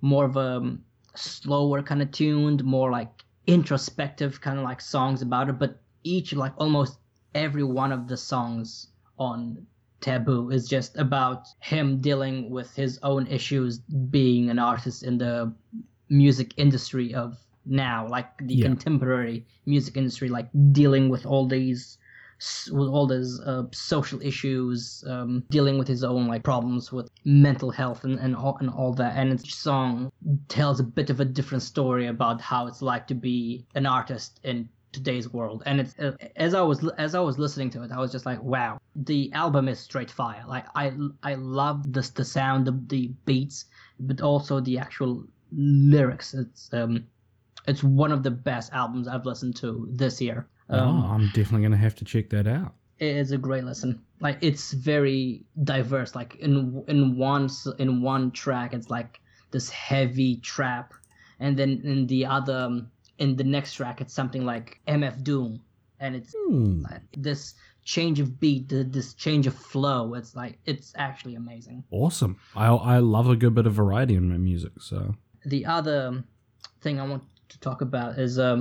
more 0.00 0.24
of 0.24 0.36
a 0.36 0.76
slower 1.14 1.82
kind 1.82 2.02
of 2.02 2.10
tuned, 2.12 2.64
more 2.64 2.90
like 2.90 3.24
introspective 3.46 4.40
kind 4.40 4.58
of 4.58 4.64
like 4.64 4.80
songs 4.80 5.22
about 5.22 5.48
it. 5.48 5.58
But 5.58 5.80
each 6.04 6.32
like 6.34 6.52
almost 6.58 6.98
every 7.34 7.64
one 7.64 7.92
of 7.92 8.08
the 8.08 8.16
songs 8.16 8.88
on 9.18 9.66
Taboo 10.00 10.50
is 10.50 10.68
just 10.68 10.96
about 10.98 11.46
him 11.60 12.00
dealing 12.00 12.50
with 12.50 12.74
his 12.74 12.98
own 13.02 13.26
issues 13.28 13.78
being 14.10 14.50
an 14.50 14.58
artist 14.58 15.04
in 15.04 15.18
the 15.18 15.54
music 16.08 16.52
industry 16.56 17.14
of 17.14 17.38
now, 17.64 18.08
like 18.08 18.26
the 18.38 18.54
Yeah. 18.54 18.66
contemporary 18.66 19.46
music 19.66 19.96
industry, 19.96 20.28
like 20.28 20.48
dealing 20.72 21.08
with 21.08 21.24
all 21.26 21.46
these 21.46 21.98
with 22.72 22.88
all 22.88 23.06
these 23.06 23.40
uh, 23.46 23.62
social 23.72 24.20
issues, 24.20 25.04
um, 25.06 25.44
dealing 25.50 25.78
with 25.78 25.86
his 25.86 26.02
own 26.02 26.26
like 26.26 26.42
problems 26.42 26.90
with 26.90 27.08
mental 27.24 27.70
health 27.70 28.02
and, 28.02 28.18
and 28.18 28.34
all 28.34 28.56
and 28.58 28.68
all 28.70 28.92
that. 28.94 29.16
And 29.16 29.32
each 29.32 29.54
song 29.54 30.10
tells 30.48 30.80
a 30.80 30.84
bit 30.84 31.08
of 31.08 31.20
a 31.20 31.24
different 31.24 31.62
story 31.62 32.08
about 32.08 32.40
how 32.40 32.66
it's 32.66 32.82
like 32.82 33.06
to 33.06 33.14
be 33.14 33.64
an 33.76 33.86
artist 33.86 34.40
in 34.42 34.68
today's 34.92 35.32
world. 35.32 35.62
And 35.66 35.80
it's 35.80 35.98
uh, 35.98 36.16
as 36.36 36.54
I 36.54 36.62
was 36.62 36.88
as 36.98 37.14
I 37.14 37.20
was 37.20 37.38
listening 37.38 37.70
to 37.70 37.82
it, 37.82 37.90
I 37.92 37.98
was 37.98 38.12
just 38.12 38.26
like, 38.26 38.42
wow, 38.42 38.78
the 38.94 39.32
album 39.32 39.68
is 39.68 39.78
straight 39.80 40.10
fire. 40.10 40.44
Like 40.46 40.66
I 40.74 40.92
I 41.22 41.34
love 41.34 41.92
this 41.92 42.10
the 42.10 42.24
sound, 42.24 42.66
the, 42.66 42.78
the 42.88 43.08
beats, 43.24 43.66
but 43.98 44.20
also 44.20 44.60
the 44.60 44.78
actual 44.78 45.24
lyrics. 45.52 46.34
It's 46.34 46.72
um 46.72 47.06
it's 47.66 47.82
one 47.82 48.12
of 48.12 48.22
the 48.22 48.30
best 48.30 48.72
albums 48.72 49.08
I've 49.08 49.24
listened 49.26 49.56
to 49.56 49.88
this 49.90 50.20
year. 50.20 50.46
Um, 50.68 51.02
oh, 51.04 51.06
I'm 51.14 51.26
definitely 51.28 51.60
going 51.60 51.72
to 51.72 51.76
have 51.78 51.94
to 51.96 52.04
check 52.04 52.30
that 52.30 52.46
out. 52.46 52.74
it 52.98 53.16
is 53.16 53.32
a 53.32 53.38
great 53.38 53.64
listen. 53.64 54.00
Like 54.20 54.38
it's 54.40 54.72
very 54.72 55.44
diverse. 55.64 56.14
Like 56.14 56.36
in 56.36 56.84
in 56.88 57.16
one 57.16 57.48
in 57.78 58.02
one 58.02 58.30
track, 58.30 58.72
it's 58.74 58.90
like 58.90 59.20
this 59.50 59.68
heavy 59.70 60.36
trap, 60.36 60.94
and 61.40 61.56
then 61.58 61.80
in 61.84 62.06
the 62.06 62.26
other 62.26 62.56
um, 62.56 62.90
in 63.22 63.36
the 63.36 63.44
next 63.56 63.74
track, 63.74 64.00
it's 64.02 64.14
something 64.20 64.44
like 64.52 64.66
MF 64.88 65.16
Doom, 65.28 65.60
and 66.00 66.10
it's 66.18 66.34
Hmm. 66.48 66.84
this 67.16 67.54
change 67.84 68.20
of 68.20 68.28
beat, 68.40 68.68
this 68.68 69.14
change 69.14 69.46
of 69.50 69.54
flow. 69.54 70.14
It's 70.18 70.34
like 70.36 70.54
it's 70.66 70.92
actually 70.96 71.34
amazing. 71.36 71.84
Awesome. 71.90 72.34
I, 72.54 72.66
I 72.68 72.98
love 72.98 73.28
a 73.28 73.36
good 73.42 73.54
bit 73.54 73.66
of 73.66 73.74
variety 73.74 74.14
in 74.14 74.28
my 74.28 74.38
music. 74.50 74.72
So, 74.80 75.14
The 75.54 75.66
other 75.66 76.22
thing 76.82 77.00
I 77.00 77.04
want 77.12 77.22
to 77.48 77.58
talk 77.60 77.80
about 77.88 78.18
is 78.18 78.38
um, 78.38 78.60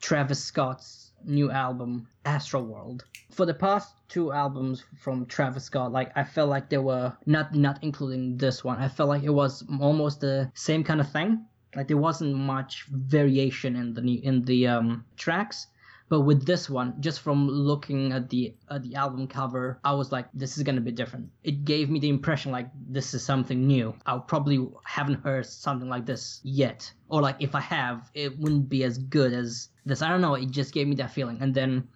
Travis 0.00 0.42
Scott's 0.50 1.12
new 1.24 1.50
album, 1.50 2.06
Astroworld. 2.24 3.00
For 3.30 3.46
the 3.46 3.54
past 3.54 3.94
two 4.08 4.32
albums 4.32 4.82
from 5.02 5.26
Travis 5.26 5.64
Scott, 5.64 5.92
like 5.92 6.10
I 6.16 6.24
felt 6.24 6.48
like 6.50 6.68
they 6.68 6.78
were 6.90 7.12
not 7.26 7.54
not 7.54 7.76
including 7.82 8.36
this 8.38 8.64
one. 8.64 8.78
I 8.78 8.88
felt 8.88 9.08
like 9.08 9.22
it 9.30 9.34
was 9.42 9.64
almost 9.80 10.20
the 10.20 10.50
same 10.54 10.82
kind 10.84 11.00
of 11.00 11.08
thing. 11.12 11.44
Like 11.74 11.88
there 11.88 11.96
wasn't 11.96 12.34
much 12.34 12.86
variation 12.90 13.76
in 13.76 13.94
the 13.94 14.24
in 14.24 14.44
the 14.44 14.66
um, 14.66 15.04
tracks. 15.16 15.66
But 16.08 16.22
with 16.22 16.44
this 16.44 16.68
one, 16.68 17.00
just 17.00 17.20
from 17.20 17.46
looking 17.48 18.12
at 18.12 18.30
the 18.30 18.56
at 18.68 18.82
the 18.82 18.96
album 18.96 19.28
cover, 19.28 19.78
I 19.84 19.92
was 19.94 20.10
like, 20.10 20.26
this 20.34 20.56
is 20.56 20.64
gonna 20.64 20.80
be 20.80 20.90
different. 20.90 21.30
It 21.44 21.64
gave 21.64 21.88
me 21.88 22.00
the 22.00 22.08
impression 22.08 22.50
like 22.50 22.68
this 22.74 23.14
is 23.14 23.24
something 23.24 23.64
new. 23.64 23.94
I 24.04 24.18
probably 24.18 24.66
haven't 24.84 25.22
heard 25.22 25.46
something 25.46 25.88
like 25.88 26.06
this 26.06 26.40
yet, 26.42 26.92
or 27.08 27.22
like 27.22 27.36
if 27.38 27.54
I 27.54 27.60
have, 27.60 28.10
it 28.14 28.36
wouldn't 28.40 28.68
be 28.68 28.82
as 28.82 28.98
good 28.98 29.32
as 29.32 29.68
this. 29.86 30.02
I 30.02 30.08
don't 30.08 30.20
know. 30.20 30.34
It 30.34 30.50
just 30.50 30.74
gave 30.74 30.88
me 30.88 30.96
that 30.96 31.12
feeling. 31.12 31.38
And 31.40 31.54
then 31.54 31.86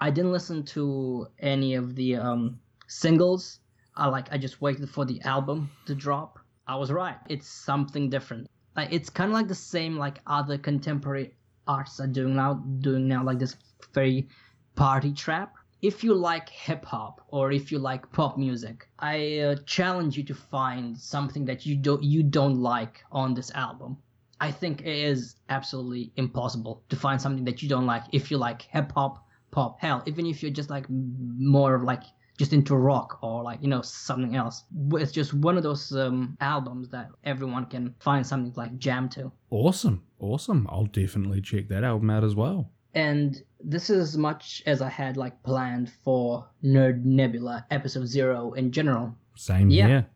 I 0.00 0.10
didn't 0.10 0.30
listen 0.30 0.64
to 0.66 1.26
any 1.40 1.74
of 1.74 1.96
the 1.96 2.14
um, 2.14 2.60
singles. 2.86 3.58
I 3.96 4.06
like 4.06 4.32
I 4.32 4.38
just 4.38 4.60
waited 4.60 4.88
for 4.88 5.04
the 5.04 5.20
album 5.22 5.68
to 5.86 5.96
drop. 5.96 6.38
I 6.68 6.76
was 6.76 6.92
right. 6.92 7.16
It's 7.28 7.48
something 7.48 8.08
different. 8.08 8.48
Like 8.76 8.92
it's 8.92 9.10
kind 9.10 9.30
of 9.30 9.34
like 9.34 9.48
the 9.48 9.54
same 9.54 9.96
like 9.96 10.20
other 10.26 10.58
contemporary 10.58 11.34
artists 11.66 12.00
are 12.00 12.06
doing 12.06 12.34
now, 12.36 12.54
doing 12.54 13.08
now 13.08 13.24
like 13.24 13.38
this 13.38 13.56
very 13.92 14.28
party 14.74 15.12
trap. 15.12 15.54
If 15.82 16.02
you 16.02 16.14
like 16.14 16.48
hip 16.48 16.84
hop 16.84 17.20
or 17.28 17.52
if 17.52 17.70
you 17.70 17.78
like 17.78 18.10
pop 18.12 18.38
music, 18.38 18.88
I 18.98 19.38
uh, 19.40 19.56
challenge 19.66 20.16
you 20.16 20.24
to 20.24 20.34
find 20.34 20.98
something 20.98 21.44
that 21.44 21.66
you 21.66 21.76
don't 21.76 22.02
you 22.02 22.22
don't 22.22 22.60
like 22.60 23.04
on 23.12 23.34
this 23.34 23.50
album. 23.52 23.98
I 24.40 24.50
think 24.50 24.80
it 24.80 24.86
is 24.86 25.36
absolutely 25.48 26.12
impossible 26.16 26.82
to 26.88 26.96
find 26.96 27.20
something 27.20 27.44
that 27.44 27.62
you 27.62 27.68
don't 27.68 27.86
like 27.86 28.04
if 28.12 28.30
you 28.30 28.38
like 28.38 28.62
hip 28.62 28.92
hop, 28.92 29.24
pop, 29.50 29.80
hell, 29.80 30.02
even 30.06 30.26
if 30.26 30.42
you're 30.42 30.50
just 30.50 30.70
like 30.70 30.86
more 30.88 31.74
of 31.74 31.82
like 31.82 32.02
just 32.38 32.52
into 32.52 32.76
rock 32.76 33.18
or 33.22 33.42
like 33.42 33.60
you 33.62 33.68
know 33.68 33.82
something 33.82 34.34
else. 34.36 34.64
It's 34.92 35.12
just 35.12 35.32
one 35.34 35.56
of 35.56 35.62
those 35.62 35.92
um, 35.92 36.36
albums 36.40 36.88
that 36.90 37.08
everyone 37.24 37.66
can 37.66 37.94
find 38.00 38.26
something 38.26 38.52
like 38.56 38.76
jam 38.78 39.08
to. 39.10 39.30
awesome. 39.50 40.02
Awesome. 40.20 40.66
I'll 40.70 40.86
definitely 40.86 41.40
check 41.42 41.68
that 41.68 41.84
album 41.84 42.08
out 42.10 42.24
as 42.24 42.34
well. 42.34 42.70
And 42.94 43.42
this 43.60 43.90
is 43.90 43.98
as 44.14 44.16
much 44.16 44.62
as 44.66 44.80
I 44.80 44.88
had 44.88 45.16
like 45.16 45.42
planned 45.42 45.92
for 46.04 46.46
Nerd 46.64 47.04
Nebula 47.04 47.66
episode 47.70 48.06
zero 48.06 48.52
in 48.52 48.70
general. 48.72 49.14
Same 49.36 49.68
Yeah. 49.70 49.86
here. 49.88 50.06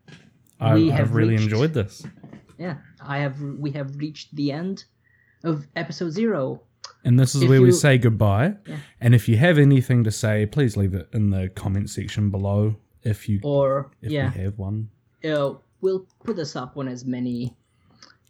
I, 0.59 0.73
We 0.75 0.91
I've 0.91 0.97
have 0.97 1.13
really 1.13 1.31
reached- 1.31 1.43
enjoyed 1.43 1.73
this. 1.73 2.05
Yeah, 2.57 2.77
I 3.01 3.19
have 3.19 3.39
we 3.41 3.71
have 3.71 3.95
reached 3.97 4.35
the 4.35 4.51
end 4.51 4.83
of 5.43 5.67
episode 5.75 6.09
zero. 6.11 6.63
And 7.03 7.17
this 7.19 7.33
is 7.35 7.43
If 7.43 7.49
where 7.49 7.61
we 7.61 7.71
say 7.71 7.97
goodbye. 7.97 8.55
Yeah. 8.67 8.77
And 8.99 9.15
if 9.15 9.29
you 9.29 9.37
have 9.37 9.57
anything 9.57 10.03
to 10.03 10.11
say, 10.11 10.45
please 10.45 10.75
leave 10.75 10.93
it 10.93 11.07
in 11.13 11.29
the 11.29 11.49
comment 11.49 11.89
section 11.89 12.29
below. 12.29 12.75
If 13.03 13.29
you 13.29 13.39
Or 13.43 13.91
if 14.01 14.11
yeah, 14.11 14.31
we 14.35 14.41
have 14.43 14.57
one. 14.57 14.89
uh, 15.23 15.53
we'll 15.81 16.05
put 16.25 16.35
this 16.35 16.55
up 16.57 16.75
on 16.75 16.87
as 16.89 17.05
many 17.05 17.55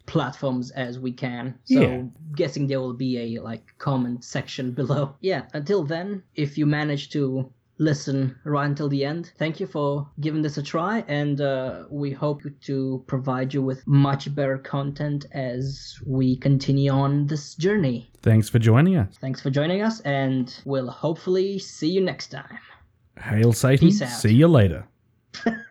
platforms 0.06 0.72
as 0.72 1.00
we 1.00 1.12
can. 1.12 1.58
So 1.66 1.82
Yeah. 1.82 2.04
guessing 2.36 2.68
there 2.68 2.80
will 2.80 2.94
be 2.94 3.36
a 3.36 3.42
like 3.42 3.74
comment 3.78 4.24
section 4.24 4.72
below. 4.72 5.16
Yeah, 5.22 5.44
until 5.54 5.84
then, 5.84 6.24
if 6.36 6.58
you 6.58 6.66
manage 6.66 7.10
to 7.12 7.52
listen 7.80 8.38
right 8.44 8.66
until 8.66 8.90
the 8.90 9.04
end, 9.04 9.32
thank 9.38 9.60
you 9.60 9.66
for 9.66 10.08
giving 10.20 10.42
this 10.42 10.58
a 10.58 10.64
try 10.64 11.04
and 11.08 11.42
uh, 11.42 11.86
we 11.90 12.12
hope 12.12 12.42
to 12.62 13.04
provide 13.08 13.54
you 13.54 13.64
with 13.64 13.86
much 13.88 14.34
better 14.36 14.58
content 14.58 15.26
as 15.32 15.98
we 16.06 16.36
continue 16.38 16.92
on 16.92 17.26
this 17.28 17.56
journey. 17.56 18.12
Thanks 18.22 18.50
for 18.50 18.60
joining 18.60 18.98
us. 18.98 19.18
Thanks 19.20 19.42
for 19.42 19.50
joining 19.50 19.82
us 19.82 20.02
and 20.02 20.62
we'll 20.66 20.90
hopefully 20.90 21.58
see 21.58 21.90
you 21.90 22.02
next 22.02 22.28
time. 22.28 22.60
Hail 23.18 23.54
Satan. 23.54 23.92
See 23.92 24.34
you 24.34 24.48
later. 24.48 24.86